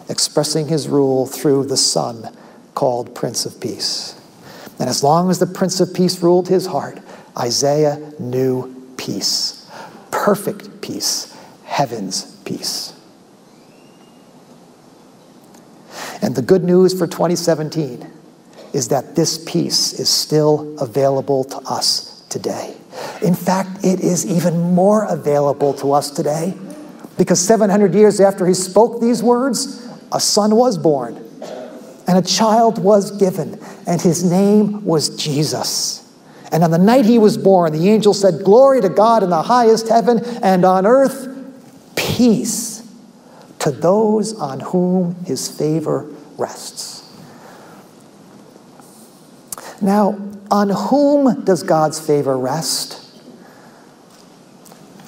expressing 0.08 0.68
his 0.68 0.88
rule 0.88 1.26
through 1.26 1.66
the 1.66 1.76
Son 1.76 2.36
called 2.74 3.14
Prince 3.14 3.46
of 3.46 3.60
Peace. 3.60 4.17
And 4.78 4.88
as 4.88 5.02
long 5.02 5.30
as 5.30 5.38
the 5.38 5.46
Prince 5.46 5.80
of 5.80 5.92
Peace 5.92 6.22
ruled 6.22 6.48
his 6.48 6.66
heart, 6.66 7.00
Isaiah 7.36 8.12
knew 8.18 8.92
peace. 8.96 9.68
Perfect 10.10 10.80
peace, 10.80 11.36
heaven's 11.64 12.36
peace. 12.44 12.94
And 16.22 16.34
the 16.34 16.42
good 16.42 16.64
news 16.64 16.96
for 16.96 17.06
2017 17.06 18.08
is 18.72 18.88
that 18.88 19.16
this 19.16 19.42
peace 19.44 19.98
is 19.98 20.08
still 20.08 20.76
available 20.80 21.44
to 21.44 21.56
us 21.58 22.22
today. 22.28 22.76
In 23.22 23.34
fact, 23.34 23.84
it 23.84 24.00
is 24.00 24.26
even 24.26 24.74
more 24.74 25.04
available 25.04 25.72
to 25.74 25.92
us 25.92 26.10
today 26.10 26.54
because 27.16 27.40
700 27.40 27.94
years 27.94 28.20
after 28.20 28.46
he 28.46 28.54
spoke 28.54 29.00
these 29.00 29.22
words, 29.22 29.86
a 30.12 30.20
son 30.20 30.54
was 30.54 30.78
born 30.78 31.27
and 32.08 32.16
a 32.16 32.22
child 32.22 32.82
was 32.82 33.10
given, 33.18 33.60
and 33.86 34.00
his 34.00 34.24
name 34.24 34.84
was 34.84 35.10
Jesus. 35.10 36.10
And 36.50 36.64
on 36.64 36.70
the 36.70 36.78
night 36.78 37.04
he 37.04 37.18
was 37.18 37.36
born, 37.36 37.72
the 37.72 37.90
angel 37.90 38.14
said, 38.14 38.44
Glory 38.44 38.80
to 38.80 38.88
God 38.88 39.22
in 39.22 39.28
the 39.28 39.42
highest 39.42 39.88
heaven, 39.88 40.24
and 40.42 40.64
on 40.64 40.86
earth, 40.86 41.28
peace 41.94 42.78
to 43.58 43.70
those 43.70 44.34
on 44.34 44.60
whom 44.60 45.14
his 45.26 45.48
favor 45.48 46.10
rests. 46.38 47.04
Now, 49.82 50.18
on 50.50 50.70
whom 50.70 51.44
does 51.44 51.62
God's 51.62 52.00
favor 52.00 52.38
rest? 52.38 53.04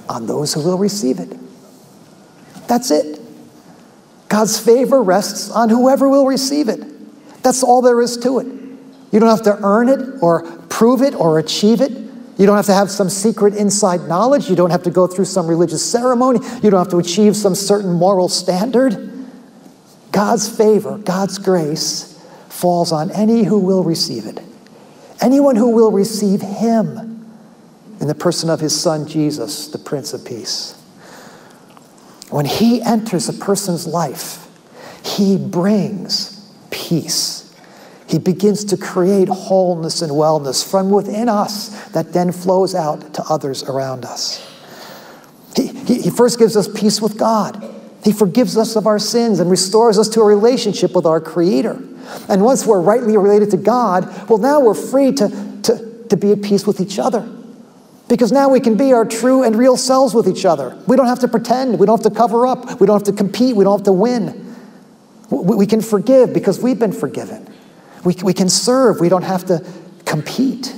On 0.08 0.26
those 0.26 0.52
who 0.52 0.60
will 0.60 0.78
receive 0.78 1.18
it. 1.18 1.32
That's 2.68 2.90
it. 2.90 3.19
God's 4.30 4.60
favor 4.60 5.02
rests 5.02 5.50
on 5.50 5.68
whoever 5.68 6.08
will 6.08 6.24
receive 6.24 6.68
it. 6.68 6.80
That's 7.42 7.64
all 7.64 7.82
there 7.82 8.00
is 8.00 8.16
to 8.18 8.38
it. 8.38 8.46
You 9.12 9.18
don't 9.18 9.28
have 9.28 9.42
to 9.42 9.58
earn 9.62 9.88
it 9.88 10.22
or 10.22 10.44
prove 10.68 11.02
it 11.02 11.14
or 11.14 11.40
achieve 11.40 11.80
it. 11.80 11.90
You 11.90 12.46
don't 12.46 12.56
have 12.56 12.66
to 12.66 12.74
have 12.74 12.92
some 12.92 13.10
secret 13.10 13.54
inside 13.54 14.02
knowledge. 14.08 14.48
You 14.48 14.54
don't 14.54 14.70
have 14.70 14.84
to 14.84 14.90
go 14.90 15.08
through 15.08 15.24
some 15.24 15.48
religious 15.48 15.84
ceremony. 15.84 16.38
You 16.62 16.70
don't 16.70 16.78
have 16.78 16.90
to 16.90 16.98
achieve 16.98 17.34
some 17.34 17.56
certain 17.56 17.92
moral 17.92 18.28
standard. 18.28 19.10
God's 20.12 20.48
favor, 20.48 20.96
God's 20.98 21.38
grace 21.38 22.24
falls 22.48 22.92
on 22.92 23.10
any 23.10 23.42
who 23.42 23.58
will 23.58 23.82
receive 23.82 24.26
it. 24.26 24.40
Anyone 25.20 25.56
who 25.56 25.70
will 25.70 25.90
receive 25.90 26.40
him 26.40 27.26
in 28.00 28.06
the 28.06 28.14
person 28.14 28.48
of 28.48 28.60
his 28.60 28.80
son 28.80 29.08
Jesus, 29.08 29.66
the 29.68 29.78
Prince 29.78 30.12
of 30.12 30.24
Peace. 30.24 30.79
When 32.30 32.46
he 32.46 32.80
enters 32.80 33.28
a 33.28 33.32
person's 33.32 33.86
life, 33.86 34.46
he 35.04 35.36
brings 35.36 36.48
peace. 36.70 37.52
He 38.08 38.18
begins 38.18 38.64
to 38.66 38.76
create 38.76 39.28
wholeness 39.28 40.02
and 40.02 40.12
wellness 40.12 40.68
from 40.68 40.90
within 40.90 41.28
us 41.28 41.88
that 41.90 42.12
then 42.12 42.32
flows 42.32 42.74
out 42.74 43.14
to 43.14 43.22
others 43.24 43.62
around 43.64 44.04
us. 44.04 44.46
He, 45.56 45.68
he, 45.68 46.02
he, 46.02 46.10
first 46.10 46.38
gives 46.38 46.56
us 46.56 46.68
peace 46.68 47.00
with 47.00 47.18
God. 47.18 47.64
He 48.04 48.12
forgives 48.12 48.56
us 48.56 48.76
of 48.76 48.86
our 48.86 48.98
sins 48.98 49.40
and 49.40 49.50
restores 49.50 49.98
us 49.98 50.08
to 50.10 50.20
a 50.20 50.24
relationship 50.24 50.94
with 50.94 51.06
our 51.06 51.20
Creator. 51.20 51.82
And 52.28 52.44
once 52.44 52.64
we're 52.64 52.80
rightly 52.80 53.16
related 53.16 53.50
to 53.50 53.56
God, 53.56 54.28
well, 54.28 54.38
now 54.38 54.60
we're 54.60 54.74
free 54.74 55.12
to, 55.12 55.28
to, 55.62 56.06
to 56.08 56.16
be 56.16 56.32
at 56.32 56.42
peace 56.42 56.66
with 56.66 56.80
each 56.80 56.98
other. 56.98 57.28
Because 58.10 58.32
now 58.32 58.48
we 58.48 58.58
can 58.58 58.76
be 58.76 58.92
our 58.92 59.04
true 59.04 59.44
and 59.44 59.54
real 59.54 59.76
selves 59.76 60.14
with 60.14 60.26
each 60.26 60.44
other. 60.44 60.76
We 60.88 60.96
don't 60.96 61.06
have 61.06 61.20
to 61.20 61.28
pretend. 61.28 61.78
We 61.78 61.86
don't 61.86 62.02
have 62.02 62.12
to 62.12 62.18
cover 62.18 62.44
up. 62.44 62.80
We 62.80 62.86
don't 62.88 62.96
have 62.96 63.06
to 63.06 63.12
compete. 63.12 63.54
We 63.54 63.62
don't 63.62 63.78
have 63.78 63.84
to 63.84 63.92
win. 63.92 64.52
We, 65.30 65.64
can 65.64 65.80
forgive 65.80 66.34
because 66.34 66.58
we've 66.58 66.78
been 66.78 66.90
forgiven. 66.90 67.48
We, 68.04 68.34
can 68.34 68.48
serve. 68.48 68.98
We 68.98 69.08
don't 69.08 69.22
have 69.22 69.44
to 69.46 69.64
compete. 70.06 70.74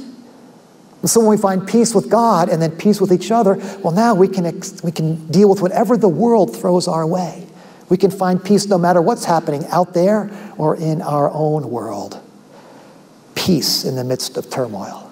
So 1.07 1.21
when 1.21 1.31
we 1.31 1.39
find 1.39 1.67
peace 1.67 1.95
with 1.95 2.11
God 2.11 2.51
and 2.51 2.61
then 2.61 2.73
peace 2.73 3.01
with 3.01 3.11
each 3.11 3.31
other, 3.31 3.55
well, 3.79 3.95
now 3.95 4.15
we 4.15 4.29
can, 4.29 4.45
ex- 4.45 4.85
we 4.85 4.93
can 4.93 5.27
deal 5.29 5.49
with 5.49 5.63
whatever 5.63 5.97
the 5.97 6.11
world 6.11 6.55
throws 6.55 6.87
our 6.87 7.07
way. 7.07 7.47
We 7.89 7.97
can 7.97 8.11
find 8.11 8.45
peace 8.45 8.67
no 8.67 8.77
matter 8.77 9.01
what's 9.01 9.25
happening 9.25 9.65
out 9.69 9.95
there 9.95 10.31
or 10.59 10.77
in 10.77 11.01
our 11.01 11.31
own 11.31 11.71
world. 11.71 12.21
Peace 13.35 13.87
in 13.87 13.97
the 13.97 14.05
midst 14.05 14.37
of 14.37 14.51
turmoil. 14.51 15.12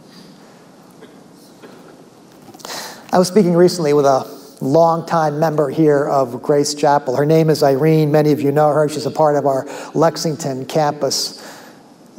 I 3.12 3.18
was 3.18 3.27
speaking 3.27 3.55
recently 3.55 3.92
with 3.92 4.07
a 4.07 4.25
longtime 4.61 5.40
member 5.40 5.68
here 5.68 6.09
of 6.09 6.44
Grace 6.44 6.75
Chapel. 6.75 7.16
Her 7.16 7.27
name 7.27 7.51
is 7.51 7.61
Irene. 7.61 8.12
Many 8.12 8.31
of 8.31 8.40
you 8.40 8.53
know 8.53 8.68
her. 8.68 8.88
She's 8.88 9.05
a 9.05 9.11
part 9.11 9.35
of 9.35 9.46
our 9.46 9.66
Lexington 9.94 10.64
campus. 10.64 11.44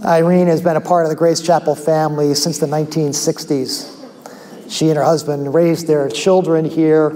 Irene 0.04 0.48
has 0.48 0.60
been 0.60 0.76
a 0.76 0.82
part 0.82 1.06
of 1.06 1.10
the 1.10 1.16
Grace 1.16 1.42
Chapel 1.42 1.76
family 1.76 2.34
since 2.34 2.58
the 2.58 2.66
1960s. 2.66 4.70
She 4.70 4.90
and 4.90 4.98
her 4.98 5.04
husband 5.06 5.54
raised 5.54 5.88
their 5.88 6.10
children 6.10 6.66
here. 6.66 7.16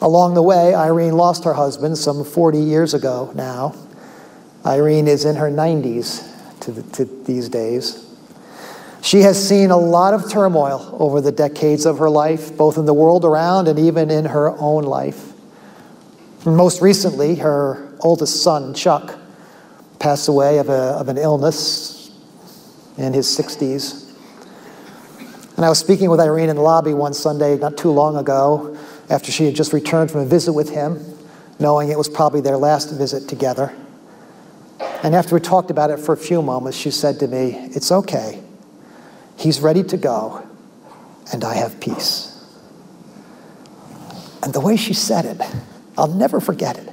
Along 0.00 0.34
the 0.34 0.42
way, 0.42 0.74
Irene 0.74 1.16
lost 1.16 1.44
her 1.44 1.54
husband 1.54 1.96
some 1.96 2.24
40 2.24 2.58
years 2.58 2.92
ago 2.92 3.30
now. 3.36 3.76
Irene 4.66 5.06
is 5.06 5.24
in 5.24 5.36
her 5.36 5.48
90s 5.48 6.60
to, 6.62 6.72
the, 6.72 6.82
to 6.94 7.04
these 7.04 7.48
days. 7.48 8.03
She 9.04 9.20
has 9.20 9.48
seen 9.48 9.70
a 9.70 9.76
lot 9.76 10.14
of 10.14 10.30
turmoil 10.30 10.96
over 10.98 11.20
the 11.20 11.30
decades 11.30 11.84
of 11.84 11.98
her 11.98 12.08
life, 12.08 12.56
both 12.56 12.78
in 12.78 12.86
the 12.86 12.94
world 12.94 13.26
around 13.26 13.68
and 13.68 13.78
even 13.78 14.10
in 14.10 14.24
her 14.24 14.56
own 14.58 14.84
life. 14.84 15.34
Most 16.46 16.80
recently, 16.80 17.34
her 17.34 17.92
oldest 18.00 18.42
son, 18.42 18.72
Chuck, 18.72 19.18
passed 19.98 20.26
away 20.26 20.56
of, 20.56 20.70
a, 20.70 20.96
of 20.96 21.10
an 21.10 21.18
illness 21.18 22.12
in 22.96 23.12
his 23.12 23.26
60s. 23.26 24.10
And 25.56 25.66
I 25.66 25.68
was 25.68 25.78
speaking 25.78 26.08
with 26.08 26.18
Irene 26.18 26.48
in 26.48 26.56
the 26.56 26.62
lobby 26.62 26.94
one 26.94 27.12
Sunday 27.12 27.58
not 27.58 27.76
too 27.76 27.90
long 27.90 28.16
ago 28.16 28.74
after 29.10 29.30
she 29.30 29.44
had 29.44 29.54
just 29.54 29.74
returned 29.74 30.10
from 30.10 30.22
a 30.22 30.26
visit 30.26 30.54
with 30.54 30.70
him, 30.70 30.98
knowing 31.58 31.90
it 31.90 31.98
was 31.98 32.08
probably 32.08 32.40
their 32.40 32.56
last 32.56 32.86
visit 32.86 33.28
together. 33.28 33.70
And 35.02 35.14
after 35.14 35.34
we 35.34 35.42
talked 35.42 35.70
about 35.70 35.90
it 35.90 35.98
for 35.98 36.14
a 36.14 36.16
few 36.16 36.40
moments, 36.40 36.78
she 36.78 36.90
said 36.90 37.20
to 37.20 37.28
me, 37.28 37.68
It's 37.74 37.92
okay. 37.92 38.43
He's 39.36 39.60
ready 39.60 39.82
to 39.84 39.96
go, 39.96 40.46
and 41.32 41.44
I 41.44 41.54
have 41.54 41.80
peace. 41.80 42.30
And 44.42 44.52
the 44.52 44.60
way 44.60 44.76
she 44.76 44.94
said 44.94 45.24
it, 45.24 45.40
I'll 45.96 46.08
never 46.08 46.40
forget 46.40 46.78
it. 46.78 46.90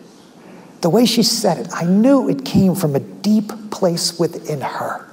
The 0.81 0.89
way 0.89 1.05
she 1.05 1.21
said 1.21 1.57
it, 1.59 1.67
I 1.73 1.85
knew 1.85 2.29
it 2.29 2.43
came 2.45 2.75
from 2.75 2.95
a 2.95 2.99
deep 2.99 3.51
place 3.69 4.17
within 4.17 4.61
her. 4.61 5.05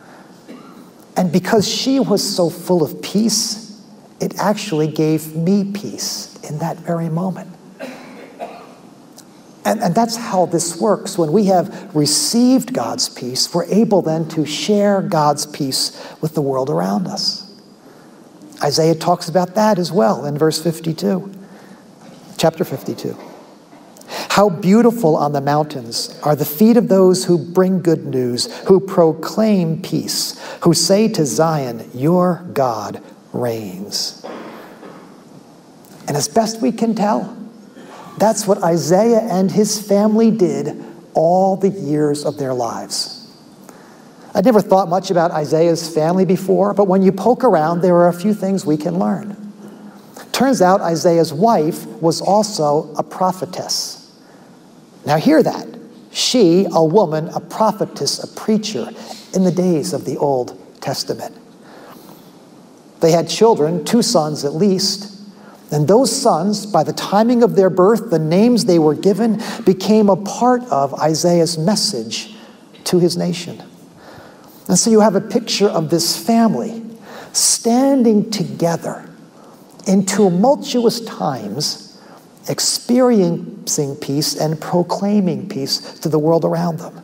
And 1.17 1.33
because 1.33 1.69
she 1.69 2.01
was 2.01 2.23
so 2.23 2.49
full 2.49 2.83
of 2.83 3.03
peace, 3.03 3.83
it 4.21 4.39
actually 4.39 4.87
gave 4.87 5.35
me 5.35 5.71
peace 5.73 6.39
in 6.49 6.59
that 6.59 6.77
very 6.79 7.09
moment. 7.09 7.58
And, 9.69 9.83
and 9.83 9.95
that's 9.95 10.17
how 10.17 10.47
this 10.47 10.81
works. 10.81 11.19
When 11.19 11.31
we 11.31 11.45
have 11.45 11.95
received 11.95 12.73
God's 12.73 13.11
peace, 13.11 13.53
we're 13.53 13.67
able 13.67 14.01
then 14.01 14.27
to 14.31 14.47
share 14.47 15.03
God's 15.03 15.45
peace 15.45 16.03
with 16.23 16.33
the 16.33 16.41
world 16.41 16.71
around 16.71 17.07
us. 17.07 17.45
Isaiah 18.65 18.95
talks 18.95 19.29
about 19.29 19.55
that 19.57 19.79
as 19.79 19.93
well 19.93 20.25
in 20.25 20.39
verse 20.39 20.63
52, 20.63 21.31
chapter 22.39 22.65
52. 22.65 23.15
How 24.31 24.49
beautiful 24.49 25.15
on 25.15 25.33
the 25.33 25.43
mountains 25.43 26.19
are 26.23 26.35
the 26.35 26.47
feet 26.47 26.79
of 26.79 26.89
those 26.89 27.27
who 27.27 27.37
bring 27.37 27.83
good 27.83 28.07
news, 28.07 28.51
who 28.69 28.81
proclaim 28.81 29.83
peace, 29.83 30.41
who 30.63 30.73
say 30.73 31.09
to 31.09 31.27
Zion, 31.27 31.91
Your 31.93 32.43
God 32.55 33.03
reigns. 33.35 34.25
And 36.07 36.17
as 36.17 36.27
best 36.27 36.63
we 36.63 36.73
can 36.73 36.95
tell, 36.95 37.38
that's 38.19 38.47
what 38.47 38.63
Isaiah 38.63 39.21
and 39.21 39.51
his 39.51 39.81
family 39.87 40.31
did 40.31 40.85
all 41.15 41.57
the 41.57 41.69
years 41.69 42.25
of 42.25 42.39
their 42.39 42.55
lives. 42.55 43.15
I'd 44.35 44.45
never 44.45 44.61
thought 44.61 44.89
much 44.89 45.11
about 45.11 45.31
Isaiah's 45.31 45.93
family 45.93 46.25
before, 46.25 46.75
but 46.75 46.87
when 46.87 47.03
you 47.03 47.13
poke 47.13 47.45
around, 47.45 47.81
there 47.81 47.97
are 47.97 48.09
a 48.09 48.13
few 48.13 48.35
things 48.35 48.65
we 48.65 48.77
can 48.77 48.99
learn. 48.99 49.37
Turns 50.33 50.63
out 50.63 50.81
Isaiah's 50.81 51.33
wife 51.33 51.87
was 52.01 52.21
also 52.21 52.95
a 52.95 53.03
prophetess. 53.03 54.17
Now, 55.05 55.17
hear 55.17 55.43
that. 55.43 55.67
She, 56.13 56.67
a 56.71 56.85
woman, 56.85 57.29
a 57.31 57.41
prophetess, 57.41 58.23
a 58.23 58.29
preacher 58.41 58.91
in 59.35 59.45
the 59.45 59.51
days 59.51 59.93
of 59.93 60.05
the 60.05 60.17
Old 60.19 60.57
Testament. 60.81 61.37
They 63.01 63.11
had 63.11 63.29
children, 63.29 63.85
two 63.85 64.03
sons 64.03 64.45
at 64.45 64.55
least, 64.55 65.18
and 65.71 65.87
those 65.87 66.15
sons, 66.15 66.65
by 66.65 66.83
the 66.83 66.95
timing 66.95 67.43
of 67.43 67.55
their 67.55 67.69
birth, 67.69 68.11
the 68.11 68.19
names 68.19 68.65
they 68.65 68.79
were 68.79 68.95
given, 68.95 69.43
became 69.65 70.09
a 70.09 70.17
part 70.17 70.63
of 70.65 70.95
Isaiah's 70.95 71.59
message 71.59 72.35
to 72.85 72.99
his 72.99 73.17
nation. 73.17 73.63
And 74.69 74.79
so 74.79 74.91
you 74.91 75.01
have 75.01 75.15
a 75.15 75.21
picture 75.21 75.69
of 75.69 75.91
this 75.91 76.17
family 76.17 76.83
standing 77.33 78.31
together 78.31 79.09
in 79.87 80.07
tumultuous 80.07 81.01
times, 81.03 82.01
experiencing 82.49 83.97
peace 83.97 84.37
and 84.39 84.59
proclaiming 84.59 85.49
peace 85.49 85.99
to 86.01 86.09
the 86.09 86.19
world 86.19 86.47
around 86.47 86.79
them. 86.79 86.97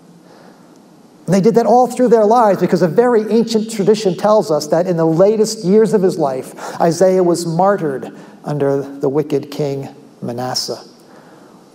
And 1.27 1.35
they 1.35 1.41
did 1.41 1.55
that 1.55 1.67
all 1.67 1.87
through 1.87 2.09
their 2.09 2.27
lives 2.27 2.61
because 2.61 2.83
a 2.83 2.89
very 2.89 3.31
ancient 3.31 3.71
tradition 3.71 4.15
tells 4.15 4.51
us 4.51 4.67
that 4.69 4.87
in 4.87 4.97
the 4.97 5.07
latest 5.07 5.65
years 5.65 5.95
of 5.95 6.03
his 6.03 6.19
life, 6.19 6.79
Isaiah 6.81 7.23
was 7.23 7.47
martyred 7.47 8.15
under 8.45 8.83
the 8.83 9.09
wicked 9.09 9.51
king 9.51 9.89
Manasseh. 10.23 10.83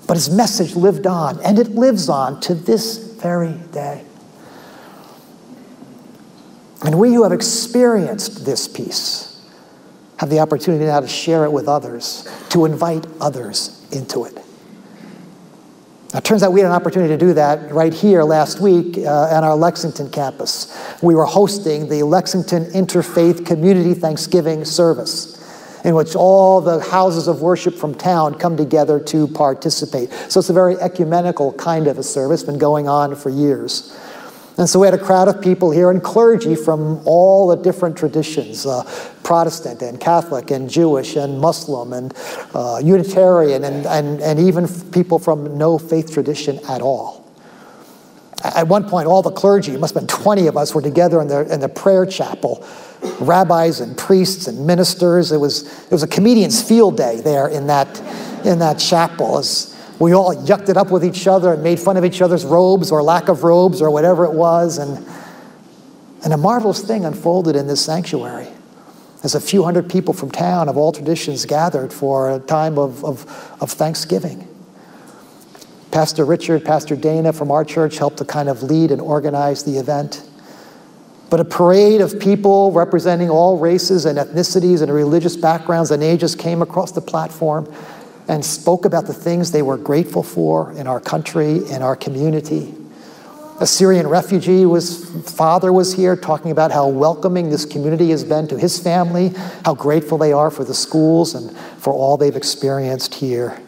But 0.07 0.15
his 0.15 0.29
message 0.29 0.75
lived 0.75 1.05
on, 1.05 1.39
and 1.41 1.59
it 1.59 1.69
lives 1.69 2.09
on 2.09 2.39
to 2.41 2.55
this 2.55 2.97
very 2.97 3.53
day. 3.71 4.03
And 6.83 6.97
we 6.97 7.13
who 7.13 7.23
have 7.23 7.31
experienced 7.31 8.45
this 8.45 8.67
peace 8.67 9.45
have 10.17 10.29
the 10.29 10.39
opportunity 10.39 10.85
now 10.85 10.99
to 10.99 11.07
share 11.07 11.45
it 11.45 11.51
with 11.51 11.67
others, 11.67 12.27
to 12.49 12.65
invite 12.65 13.05
others 13.21 13.85
into 13.91 14.25
it. 14.25 14.35
Now, 16.11 16.17
it 16.17 16.23
turns 16.23 16.41
out 16.41 16.51
we 16.51 16.61
had 16.61 16.67
an 16.67 16.75
opportunity 16.75 17.13
to 17.13 17.17
do 17.17 17.33
that 17.35 17.71
right 17.71 17.93
here 17.93 18.23
last 18.23 18.59
week 18.59 18.97
uh, 18.97 19.29
at 19.31 19.43
our 19.43 19.55
Lexington 19.55 20.09
campus. 20.09 20.75
We 21.03 21.13
were 21.13 21.25
hosting 21.25 21.87
the 21.87 22.01
Lexington 22.03 22.65
Interfaith 22.71 23.45
Community 23.45 23.93
Thanksgiving 23.93 24.65
service, 24.65 25.38
in 25.83 25.95
which 25.95 26.15
all 26.15 26.61
the 26.61 26.79
houses 26.79 27.27
of 27.27 27.41
worship 27.41 27.75
from 27.75 27.95
town 27.95 28.35
come 28.35 28.57
together 28.57 28.99
to 28.99 29.27
participate. 29.27 30.11
So 30.29 30.39
it's 30.39 30.49
a 30.49 30.53
very 30.53 30.75
ecumenical 30.75 31.53
kind 31.53 31.87
of 31.87 31.97
a 31.97 32.03
service, 32.03 32.43
been 32.43 32.57
going 32.57 32.87
on 32.87 33.15
for 33.15 33.29
years. 33.29 33.97
And 34.59 34.67
so 34.67 34.77
we 34.77 34.87
had 34.87 34.93
a 34.93 35.01
crowd 35.01 35.29
of 35.29 35.41
people 35.41 35.71
here 35.71 35.89
and 35.89 36.03
clergy 36.03 36.53
from 36.53 37.01
all 37.05 37.47
the 37.47 37.55
different 37.55 37.97
traditions 37.97 38.65
uh, 38.65 38.83
Protestant 39.23 39.81
and 39.81 40.01
Catholic 40.01 40.51
and 40.51 40.69
Jewish 40.69 41.15
and 41.15 41.39
Muslim 41.39 41.93
and 41.93 42.13
uh, 42.53 42.81
Unitarian 42.83 43.63
and, 43.63 43.85
and, 43.85 44.19
and 44.19 44.37
even 44.37 44.67
people 44.91 45.17
from 45.17 45.57
no 45.57 45.77
faith 45.77 46.11
tradition 46.11 46.59
at 46.67 46.81
all. 46.81 47.25
At 48.43 48.67
one 48.67 48.89
point, 48.89 49.07
all 49.07 49.21
the 49.21 49.31
clergy, 49.31 49.75
must 49.77 49.93
have 49.93 50.07
been 50.07 50.23
20 50.23 50.47
of 50.47 50.57
us, 50.57 50.75
were 50.75 50.81
together 50.81 51.21
in 51.21 51.29
the, 51.29 51.53
in 51.53 51.61
the 51.61 51.69
prayer 51.69 52.05
chapel. 52.05 52.65
Rabbis 53.19 53.79
and 53.79 53.97
priests 53.97 54.47
and 54.47 54.65
ministers. 54.65 55.31
It 55.31 55.37
was, 55.37 55.83
it 55.85 55.91
was 55.91 56.03
a 56.03 56.07
comedian's 56.07 56.61
field 56.61 56.97
day 56.97 57.21
there 57.21 57.47
in 57.47 57.67
that, 57.67 57.99
in 58.45 58.59
that 58.59 58.79
chapel. 58.79 59.37
As, 59.37 59.75
we 59.99 60.13
all 60.13 60.33
yucked 60.33 60.69
it 60.69 60.77
up 60.77 60.91
with 60.91 61.03
each 61.03 61.27
other 61.27 61.53
and 61.53 61.61
made 61.61 61.79
fun 61.79 61.97
of 61.97 62.05
each 62.05 62.21
other's 62.21 62.45
robes 62.45 62.91
or 62.91 63.03
lack 63.03 63.27
of 63.27 63.43
robes 63.43 63.81
or 63.81 63.91
whatever 63.91 64.25
it 64.25 64.33
was. 64.33 64.77
And, 64.77 65.05
and 66.23 66.33
a 66.33 66.37
marvelous 66.37 66.81
thing 66.81 67.05
unfolded 67.05 67.55
in 67.55 67.67
this 67.67 67.83
sanctuary 67.83 68.47
as 69.23 69.35
a 69.35 69.41
few 69.41 69.63
hundred 69.63 69.89
people 69.89 70.13
from 70.13 70.31
town 70.31 70.69
of 70.69 70.77
all 70.77 70.91
traditions 70.91 71.45
gathered 71.45 71.91
for 71.91 72.31
a 72.31 72.39
time 72.39 72.77
of, 72.77 73.03
of, 73.03 73.57
of 73.59 73.71
Thanksgiving. 73.71 74.47
Pastor 75.91 76.23
Richard, 76.23 76.63
Pastor 76.63 76.95
Dana 76.95 77.33
from 77.33 77.51
our 77.51 77.65
church 77.65 77.97
helped 77.97 78.17
to 78.17 78.25
kind 78.25 78.47
of 78.47 78.63
lead 78.63 78.91
and 78.91 79.01
organize 79.01 79.63
the 79.63 79.77
event. 79.77 80.23
But 81.29 81.39
a 81.39 81.45
parade 81.45 82.01
of 82.01 82.19
people 82.19 82.71
representing 82.71 83.29
all 83.29 83.57
races 83.57 84.05
and 84.05 84.17
ethnicities 84.17 84.81
and 84.81 84.91
religious 84.91 85.35
backgrounds 85.35 85.91
and 85.91 86.01
ages 86.01 86.35
came 86.35 86.61
across 86.61 86.91
the 86.91 87.01
platform 87.01 87.71
and 88.27 88.43
spoke 88.43 88.85
about 88.85 89.05
the 89.05 89.13
things 89.13 89.51
they 89.51 89.61
were 89.61 89.77
grateful 89.77 90.23
for 90.23 90.71
in 90.73 90.87
our 90.87 90.99
country, 90.99 91.57
in 91.69 91.81
our 91.81 91.95
community. 91.95 92.73
A 93.59 93.67
Syrian 93.67 94.07
refugee 94.07 94.65
was 94.65 95.05
father 95.29 95.73
was 95.73 95.93
here 95.93 96.15
talking 96.15 96.49
about 96.49 96.71
how 96.71 96.87
welcoming 96.87 97.49
this 97.49 97.65
community 97.65 98.09
has 98.11 98.23
been 98.23 98.47
to 98.47 98.57
his 98.57 98.79
family, 98.79 99.33
how 99.65 99.75
grateful 99.75 100.17
they 100.17 100.31
are 100.31 100.49
for 100.49 100.63
the 100.63 100.73
schools 100.73 101.35
and 101.35 101.55
for 101.77 101.91
all 101.91 102.15
they've 102.15 102.37
experienced 102.37 103.15
here. 103.15 103.61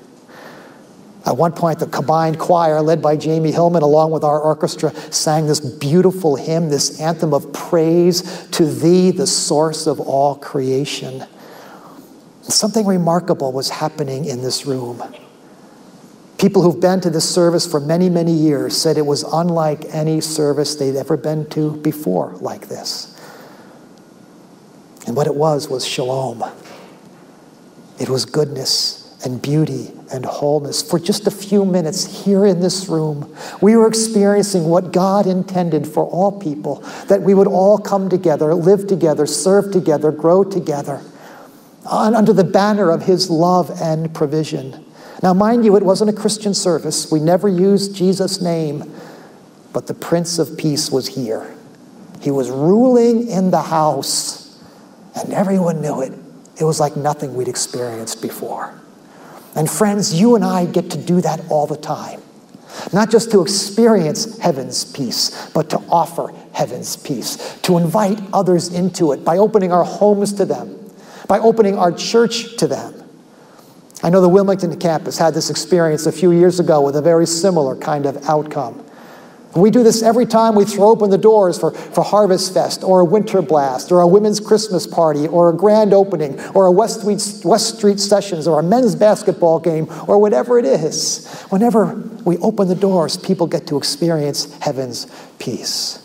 At 1.26 1.38
one 1.38 1.52
point, 1.52 1.80
the 1.80 1.86
combined 1.86 2.40
choir, 2.40 2.82
led 2.82 3.02
by 3.02 3.16
Jamie 3.16 3.52
Hillman, 3.52 3.84
along 3.84 4.12
with 4.12 4.24
our 4.24 4.40
orchestra, 4.40 4.92
sang 5.12 5.46
this 5.46 5.60
beautiful 5.60 6.36
hymn, 6.36 6.70
this 6.70 7.00
anthem 7.00 7.34
of 7.34 7.54
praise 7.54 8.48
to 8.52 8.66
Thee, 8.66 9.12
the 9.12 9.28
source 9.28 9.86
of 9.86 10.00
all 10.00 10.36
creation. 10.36 11.24
Something 12.42 12.88
remarkable 12.88 13.52
was 13.52 13.70
happening 13.70 14.26
in 14.26 14.42
this 14.42 14.66
room. 14.66 15.04
People 16.40 16.64
who've 16.64 16.82
been 16.82 17.00
to 17.02 17.12
this 17.12 17.30
service 17.30 17.70
for 17.70 17.80
many, 17.80 18.10
many 18.10 18.34
years 18.34 18.76
said 18.76 18.98
it 18.98 19.06
was 19.06 19.22
unlike 19.22 19.86
any 19.90 20.22
service 20.22 20.74
they'd 20.74 20.96
ever 20.96 21.18
been 21.18 21.48
to 21.52 21.78
before 21.78 22.34
like 22.38 22.68
this. 22.68 23.16
And 25.06 25.16
what 25.16 25.28
it 25.28 25.36
was 25.36 25.70
was 25.70 25.86
shalom. 25.86 26.44
It 28.00 28.10
was 28.10 28.26
goodness 28.26 29.01
and 29.24 29.42
beauty 29.42 29.92
and 30.12 30.26
wholeness. 30.26 30.82
For 30.82 31.00
just 31.00 31.28
a 31.28 31.32
few 31.32 31.66
minutes 31.66 32.24
here 32.26 32.46
in 32.46 32.60
this 32.60 32.90
room, 32.90 33.36
we 33.62 33.76
were 33.76 33.88
experiencing 33.88 34.66
what 34.66 34.92
God 34.92 35.28
intended 35.28 35.88
for 35.88 36.06
all 36.06 36.32
people 36.40 36.78
that 37.08 37.22
we 37.22 37.34
would 37.34 37.48
all 37.48 37.78
come 37.78 38.10
together, 38.10 38.54
live 38.54 38.88
together, 38.88 39.26
serve 39.26 39.72
together, 39.72 40.12
grow 40.12 40.44
together 40.44 41.02
under 41.86 42.34
the 42.34 42.44
banner 42.44 42.92
of 42.92 43.04
his 43.04 43.30
love 43.30 43.72
and 43.82 44.14
provision. 44.14 44.86
Now, 45.24 45.34
mind 45.34 45.66
you, 45.66 45.76
it 45.76 45.84
wasn't 45.84 46.10
a 46.10 46.14
Christian 46.14 46.54
service. 46.54 47.12
We 47.12 47.20
never 47.20 47.48
used 47.48 47.96
Jesus' 47.96 48.42
name, 48.42 48.92
but 49.72 49.88
the 49.88 49.94
Prince 49.94 50.40
of 50.40 50.58
Peace 50.58 50.92
was 50.92 51.08
here. 51.08 51.56
He 52.22 52.32
was 52.32 52.50
ruling 52.50 53.28
in 53.28 53.52
the 53.52 53.62
house, 53.62 54.60
and 55.16 55.34
everyone 55.34 55.82
knew 55.82 56.02
it. 56.02 56.14
It 56.60 56.64
was 56.64 56.80
like 56.80 56.96
nothing 56.96 57.36
we'd 57.36 57.48
experienced 57.48 58.22
before. 58.22 58.81
And 59.56 59.70
friends, 59.70 60.14
you 60.14 60.36
and 60.36 60.46
I 60.46 60.66
get 60.66 60.90
to 60.92 60.98
do 60.98 61.22
that 61.22 61.42
all 61.50 61.68
the 61.68 61.78
time. 61.78 62.22
Not 62.94 63.12
just 63.12 63.32
to 63.32 63.42
experience 63.42 64.38
heaven's 64.40 64.86
peace, 64.86 65.50
but 65.54 65.70
to 65.72 65.78
offer 65.90 66.34
heaven's 66.54 66.96
peace, 66.96 67.60
to 67.64 67.78
invite 67.78 68.20
others 68.34 68.74
into 68.74 69.12
it 69.12 69.26
by 69.26 69.38
opening 69.38 69.72
our 69.72 69.84
homes 69.84 70.34
to 70.34 70.46
them 70.46 70.82
by 71.32 71.40
opening 71.40 71.78
our 71.78 71.94
church 71.94 72.58
to 72.58 72.68
them. 72.68 72.94
I 74.04 74.10
know 74.10 74.20
the 74.20 74.28
Wilmington 74.28 74.78
campus 74.78 75.18
had 75.18 75.34
this 75.34 75.50
experience 75.50 76.06
a 76.06 76.12
few 76.12 76.34
years 76.34 76.60
ago 76.60 76.82
with 76.82 76.98
a 76.98 77.02
very 77.02 77.26
similar 77.26 77.74
kind 77.74 78.06
of 78.06 78.28
outcome. 78.28 78.86
We 79.56 79.70
do 79.70 79.84
this 79.84 80.02
every 80.02 80.26
time 80.26 80.56
we 80.56 80.64
throw 80.64 80.90
open 80.90 81.10
the 81.10 81.18
doors 81.18 81.60
for, 81.60 81.72
for 81.72 82.04
Harvest 82.04 82.54
Fest 82.54 82.84
or 82.84 83.02
a 83.02 83.06
Winter 83.06 83.42
Blast 83.42 83.92
or 83.92 84.00
a 84.00 84.08
women's 84.08 84.40
Christmas 84.40 84.88
party 84.88 85.28
or 85.28 85.50
a 85.50 85.54
grand 85.54 85.94
opening 85.94 86.40
or 86.52 86.68
a 86.68 86.72
West 86.72 87.02
Street, 87.02 87.22
West 87.44 87.78
Street 87.78 88.00
Sessions 88.00 88.48
or 88.48 88.62
a 88.62 88.64
men's 88.64 88.96
basketball 88.96 89.60
game 89.60 89.88
or 90.08 90.20
whatever 90.20 90.58
it 90.58 90.64
is. 90.64 91.28
Whenever 91.50 91.96
we 92.24 92.38
open 92.38 92.70
the 92.70 92.76
doors, 92.76 93.18
people 93.18 93.46
get 93.46 93.68
to 93.68 93.78
experience 93.78 94.58
heaven's 94.60 95.08
peace. 95.38 95.98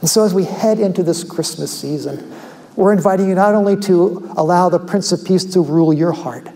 And 0.00 0.08
so 0.08 0.24
as 0.24 0.32
we 0.32 0.44
head 0.44 0.78
into 0.78 1.02
this 1.02 1.24
Christmas 1.24 1.78
season, 1.78 2.32
we're 2.74 2.92
inviting 2.92 3.28
you 3.28 3.34
not 3.34 3.54
only 3.54 3.76
to 3.82 4.32
allow 4.36 4.70
the 4.70 4.78
Prince 4.78 5.12
of 5.12 5.24
Peace 5.24 5.44
to 5.44 5.60
rule 5.60 5.92
your 5.92 6.12
heart, 6.12 6.48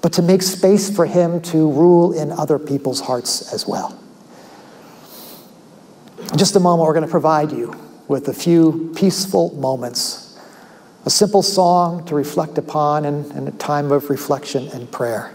but 0.00 0.14
to 0.14 0.22
make 0.22 0.40
space 0.40 0.94
for 0.94 1.04
him 1.04 1.42
to 1.42 1.70
rule 1.70 2.12
in 2.12 2.32
other 2.32 2.58
people's 2.58 3.00
hearts 3.00 3.52
as 3.52 3.66
well. 3.66 3.99
In 6.32 6.38
just 6.38 6.54
a 6.54 6.60
moment, 6.60 6.86
we're 6.86 6.94
going 6.94 7.06
to 7.06 7.10
provide 7.10 7.50
you 7.50 7.74
with 8.06 8.28
a 8.28 8.32
few 8.32 8.92
peaceful 8.94 9.54
moments, 9.56 10.38
a 11.04 11.10
simple 11.10 11.42
song 11.42 12.04
to 12.04 12.14
reflect 12.14 12.58
upon, 12.58 13.04
and 13.04 13.48
a 13.48 13.52
time 13.52 13.90
of 13.90 14.10
reflection 14.10 14.68
and 14.68 14.90
prayer. 14.92 15.34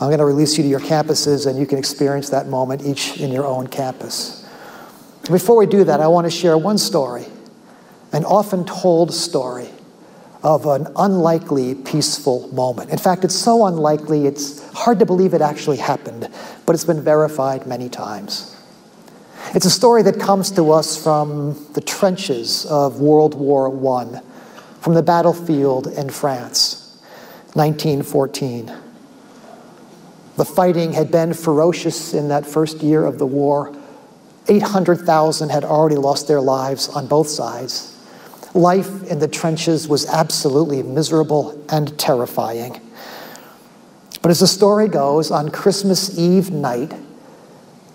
I'm 0.00 0.08
going 0.08 0.18
to 0.18 0.24
release 0.24 0.56
you 0.56 0.64
to 0.64 0.68
your 0.68 0.80
campuses, 0.80 1.46
and 1.46 1.58
you 1.58 1.66
can 1.66 1.78
experience 1.78 2.30
that 2.30 2.48
moment 2.48 2.82
each 2.82 3.20
in 3.20 3.30
your 3.30 3.44
own 3.44 3.66
campus. 3.66 4.48
Before 5.30 5.56
we 5.56 5.66
do 5.66 5.84
that, 5.84 6.00
I 6.00 6.08
want 6.08 6.24
to 6.24 6.30
share 6.30 6.56
one 6.56 6.78
story 6.78 7.26
an 8.12 8.24
often 8.24 8.64
told 8.64 9.14
story 9.14 9.68
of 10.42 10.66
an 10.66 10.88
unlikely 10.96 11.74
peaceful 11.74 12.48
moment. 12.52 12.90
In 12.90 12.98
fact, 12.98 13.24
it's 13.24 13.34
so 13.34 13.66
unlikely, 13.66 14.26
it's 14.26 14.66
hard 14.72 14.98
to 14.98 15.06
believe 15.06 15.34
it 15.34 15.42
actually 15.42 15.76
happened, 15.76 16.28
but 16.66 16.74
it's 16.74 16.84
been 16.84 17.02
verified 17.02 17.66
many 17.66 17.88
times. 17.88 18.56
It's 19.52 19.66
a 19.66 19.70
story 19.70 20.04
that 20.04 20.20
comes 20.20 20.52
to 20.52 20.70
us 20.70 20.96
from 21.02 21.56
the 21.72 21.80
trenches 21.80 22.66
of 22.66 23.00
World 23.00 23.34
War 23.34 23.66
I, 23.98 24.20
from 24.80 24.94
the 24.94 25.02
battlefield 25.02 25.88
in 25.88 26.08
France, 26.08 26.96
1914. 27.54 28.72
The 30.36 30.44
fighting 30.44 30.92
had 30.92 31.10
been 31.10 31.34
ferocious 31.34 32.14
in 32.14 32.28
that 32.28 32.46
first 32.46 32.80
year 32.80 33.04
of 33.04 33.18
the 33.18 33.26
war. 33.26 33.74
800,000 34.46 35.48
had 35.48 35.64
already 35.64 35.96
lost 35.96 36.28
their 36.28 36.40
lives 36.40 36.88
on 36.88 37.08
both 37.08 37.28
sides. 37.28 37.98
Life 38.54 39.02
in 39.10 39.18
the 39.18 39.26
trenches 39.26 39.88
was 39.88 40.06
absolutely 40.06 40.84
miserable 40.84 41.60
and 41.68 41.98
terrifying. 41.98 42.80
But 44.22 44.30
as 44.30 44.38
the 44.38 44.46
story 44.46 44.86
goes, 44.86 45.32
on 45.32 45.48
Christmas 45.48 46.16
Eve 46.16 46.52
night, 46.52 46.94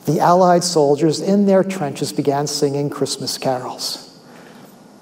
the 0.05 0.19
Allied 0.19 0.63
soldiers 0.63 1.19
in 1.19 1.45
their 1.45 1.63
trenches 1.63 2.13
began 2.13 2.47
singing 2.47 2.89
Christmas 2.89 3.37
carols. 3.37 4.19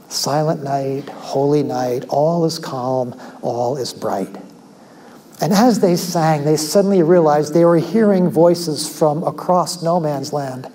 Silent 0.07 0.63
night, 0.63 1.09
holy 1.09 1.63
night, 1.63 2.05
all 2.09 2.45
is 2.45 2.59
calm, 2.59 3.19
all 3.41 3.77
is 3.77 3.93
bright. 3.93 4.35
And 5.41 5.51
as 5.51 5.79
they 5.79 5.95
sang, 5.95 6.45
they 6.45 6.55
suddenly 6.55 7.03
realized 7.03 7.53
they 7.53 7.65
were 7.65 7.79
hearing 7.79 8.29
voices 8.29 8.87
from 8.87 9.23
across 9.23 9.83
no 9.83 9.99
man's 9.99 10.31
land. 10.31 10.71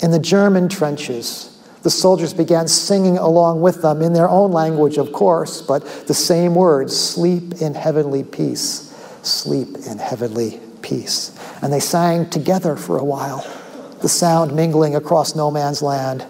In 0.00 0.12
the 0.12 0.18
German 0.18 0.68
trenches, 0.68 1.58
the 1.82 1.90
soldiers 1.90 2.32
began 2.32 2.68
singing 2.68 3.18
along 3.18 3.60
with 3.60 3.82
them 3.82 4.00
in 4.00 4.12
their 4.12 4.28
own 4.28 4.52
language, 4.52 4.96
of 4.96 5.12
course, 5.12 5.60
but 5.60 5.84
the 6.06 6.14
same 6.14 6.54
words 6.54 6.96
sleep 6.96 7.60
in 7.60 7.74
heavenly 7.74 8.22
peace, 8.22 8.94
sleep 9.22 9.76
in 9.86 9.98
heavenly 9.98 10.60
peace. 10.82 11.36
And 11.62 11.72
they 11.72 11.80
sang 11.80 12.30
together 12.30 12.76
for 12.76 12.98
a 12.98 13.04
while, 13.04 13.46
the 14.00 14.08
sound 14.08 14.54
mingling 14.54 14.96
across 14.96 15.34
no 15.34 15.50
man's 15.50 15.82
land, 15.82 16.24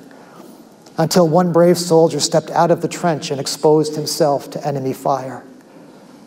until 0.98 1.28
one 1.28 1.52
brave 1.52 1.78
soldier 1.78 2.20
stepped 2.20 2.50
out 2.50 2.70
of 2.70 2.82
the 2.82 2.88
trench 2.88 3.30
and 3.30 3.40
exposed 3.40 3.94
himself 3.94 4.50
to 4.50 4.66
enemy 4.66 4.92
fire. 4.92 5.44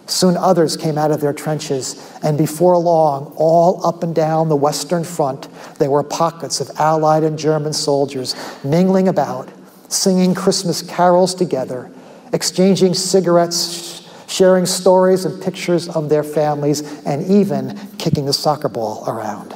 Soon 0.05 0.35
others 0.35 0.75
came 0.75 0.97
out 0.97 1.11
of 1.11 1.21
their 1.21 1.33
trenches, 1.33 2.11
and 2.23 2.37
before 2.37 2.77
long, 2.77 3.33
all 3.37 3.85
up 3.85 4.03
and 4.03 4.13
down 4.13 4.49
the 4.49 4.55
Western 4.55 5.03
Front, 5.03 5.47
there 5.79 5.89
were 5.89 6.03
pockets 6.03 6.59
of 6.59 6.69
Allied 6.77 7.23
and 7.23 7.39
German 7.39 7.71
soldiers 7.71 8.35
mingling 8.63 9.07
about, 9.07 9.49
singing 9.87 10.33
Christmas 10.33 10.81
carols 10.81 11.33
together, 11.33 11.89
exchanging 12.33 12.93
cigarettes, 12.93 14.02
sharing 14.33 14.65
stories 14.65 15.25
and 15.25 15.43
pictures 15.43 15.87
of 15.89 16.09
their 16.09 16.23
families, 16.23 16.81
and 17.05 17.23
even 17.29 17.77
kicking 17.99 18.25
the 18.25 18.33
soccer 18.33 18.67
ball 18.67 19.07
around. 19.07 19.53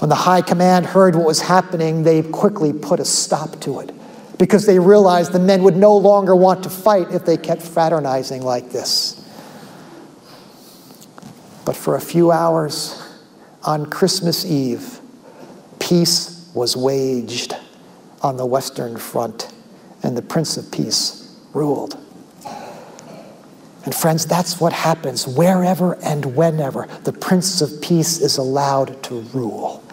When 0.00 0.08
the 0.08 0.16
high 0.16 0.42
command 0.42 0.84
heard 0.84 1.14
what 1.14 1.24
was 1.24 1.40
happening, 1.40 2.02
they 2.02 2.22
quickly 2.22 2.72
put 2.72 2.98
a 2.98 3.04
stop 3.04 3.60
to 3.60 3.78
it 3.78 3.92
because 4.38 4.66
they 4.66 4.80
realized 4.80 5.30
the 5.30 5.38
men 5.38 5.62
would 5.62 5.76
no 5.76 5.96
longer 5.96 6.34
want 6.34 6.64
to 6.64 6.68
fight 6.68 7.12
if 7.12 7.24
they 7.24 7.36
kept 7.36 7.62
fraternizing 7.62 8.42
like 8.42 8.70
this. 8.72 9.24
But 11.64 11.76
for 11.76 11.94
a 11.94 12.00
few 12.00 12.32
hours 12.32 13.00
on 13.62 13.86
Christmas 13.86 14.44
Eve, 14.44 14.98
peace 15.78 16.50
was 16.54 16.76
waged 16.76 17.54
on 18.20 18.36
the 18.36 18.44
Western 18.44 18.96
Front, 18.96 19.52
and 20.02 20.16
the 20.16 20.22
Prince 20.22 20.56
of 20.56 20.72
Peace 20.72 21.38
ruled. 21.52 22.03
And 23.84 23.94
friends, 23.94 24.24
that's 24.24 24.60
what 24.60 24.72
happens 24.72 25.26
wherever 25.26 25.94
and 26.02 26.36
whenever 26.36 26.86
the 27.04 27.12
Prince 27.12 27.60
of 27.60 27.82
Peace 27.82 28.20
is 28.20 28.38
allowed 28.38 29.02
to 29.04 29.20
rule. 29.20 29.84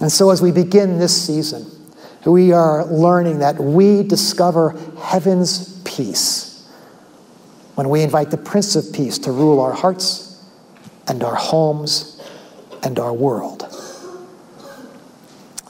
And 0.00 0.12
so, 0.12 0.30
as 0.30 0.42
we 0.42 0.52
begin 0.52 0.98
this 0.98 1.26
season, 1.26 1.66
we 2.26 2.52
are 2.52 2.84
learning 2.86 3.38
that 3.38 3.56
we 3.56 4.02
discover 4.02 4.78
heaven's 5.00 5.80
peace 5.82 6.68
when 7.74 7.88
we 7.88 8.02
invite 8.02 8.30
the 8.30 8.36
Prince 8.36 8.76
of 8.76 8.92
Peace 8.92 9.18
to 9.20 9.32
rule 9.32 9.60
our 9.60 9.72
hearts 9.72 10.42
and 11.06 11.22
our 11.22 11.34
homes 11.34 12.20
and 12.82 12.98
our 12.98 13.12
world. 13.12 13.62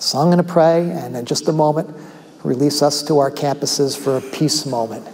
So 0.00 0.18
I'm 0.18 0.26
going 0.26 0.38
to 0.38 0.44
pray, 0.44 0.90
and 0.90 1.16
in 1.16 1.24
just 1.24 1.48
a 1.48 1.52
moment, 1.52 1.96
release 2.42 2.82
us 2.82 3.02
to 3.04 3.18
our 3.20 3.30
campuses 3.30 3.96
for 3.96 4.18
a 4.18 4.20
peace 4.20 4.66
moment. 4.66 5.08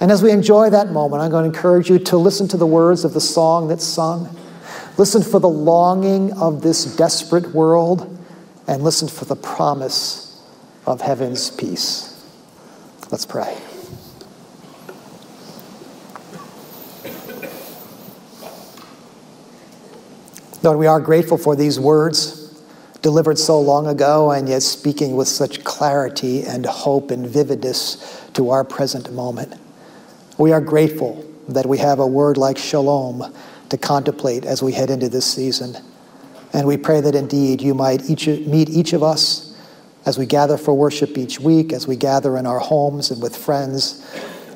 And 0.00 0.10
as 0.10 0.22
we 0.22 0.30
enjoy 0.30 0.70
that 0.70 0.90
moment, 0.90 1.22
I'm 1.22 1.30
going 1.30 1.50
to 1.50 1.54
encourage 1.54 1.90
you 1.90 1.98
to 1.98 2.16
listen 2.16 2.48
to 2.48 2.56
the 2.56 2.66
words 2.66 3.04
of 3.04 3.12
the 3.12 3.20
song 3.20 3.68
that's 3.68 3.84
sung. 3.84 4.34
Listen 4.96 5.22
for 5.22 5.38
the 5.38 5.48
longing 5.48 6.32
of 6.32 6.62
this 6.62 6.96
desperate 6.96 7.54
world, 7.54 8.18
and 8.66 8.82
listen 8.82 9.08
for 9.08 9.26
the 9.26 9.36
promise 9.36 10.42
of 10.86 11.00
heaven's 11.00 11.50
peace. 11.50 12.24
Let's 13.10 13.26
pray. 13.26 13.58
Lord, 20.62 20.78
we 20.78 20.86
are 20.86 21.00
grateful 21.00 21.38
for 21.38 21.56
these 21.56 21.80
words 21.80 22.40
delivered 23.02 23.38
so 23.38 23.58
long 23.60 23.86
ago 23.86 24.30
and 24.30 24.48
yet 24.48 24.62
speaking 24.62 25.16
with 25.16 25.26
such 25.26 25.64
clarity 25.64 26.42
and 26.42 26.66
hope 26.66 27.10
and 27.10 27.26
vividness 27.26 28.28
to 28.34 28.50
our 28.50 28.62
present 28.62 29.10
moment. 29.12 29.54
We 30.40 30.52
are 30.52 30.60
grateful 30.62 31.22
that 31.48 31.66
we 31.66 31.76
have 31.76 31.98
a 31.98 32.06
word 32.06 32.38
like 32.38 32.56
shalom 32.56 33.30
to 33.68 33.76
contemplate 33.76 34.46
as 34.46 34.62
we 34.62 34.72
head 34.72 34.88
into 34.88 35.10
this 35.10 35.30
season. 35.30 35.76
And 36.54 36.66
we 36.66 36.78
pray 36.78 37.02
that 37.02 37.14
indeed 37.14 37.60
you 37.60 37.74
might 37.74 38.08
each, 38.08 38.26
meet 38.26 38.70
each 38.70 38.94
of 38.94 39.02
us 39.02 39.54
as 40.06 40.16
we 40.16 40.24
gather 40.24 40.56
for 40.56 40.72
worship 40.72 41.18
each 41.18 41.38
week, 41.38 41.74
as 41.74 41.86
we 41.86 41.94
gather 41.94 42.38
in 42.38 42.46
our 42.46 42.58
homes 42.58 43.10
and 43.10 43.20
with 43.20 43.36
friends, 43.36 44.02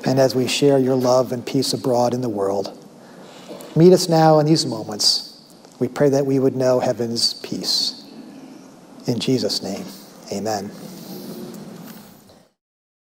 and 0.07 0.17
as 0.17 0.33
we 0.33 0.47
share 0.47 0.79
your 0.79 0.95
love 0.95 1.31
and 1.31 1.45
peace 1.45 1.71
abroad 1.71 2.15
in 2.15 2.21
the 2.21 2.29
world. 2.29 2.75
Meet 3.75 3.93
us 3.93 4.09
now 4.09 4.39
in 4.39 4.47
these 4.47 4.65
moments. 4.65 5.39
We 5.77 5.87
pray 5.87 6.09
that 6.09 6.25
we 6.25 6.39
would 6.39 6.55
know 6.55 6.79
heaven's 6.79 7.35
peace. 7.35 8.03
In 9.05 9.19
Jesus' 9.19 9.61
name, 9.61 9.85
amen. 10.31 10.71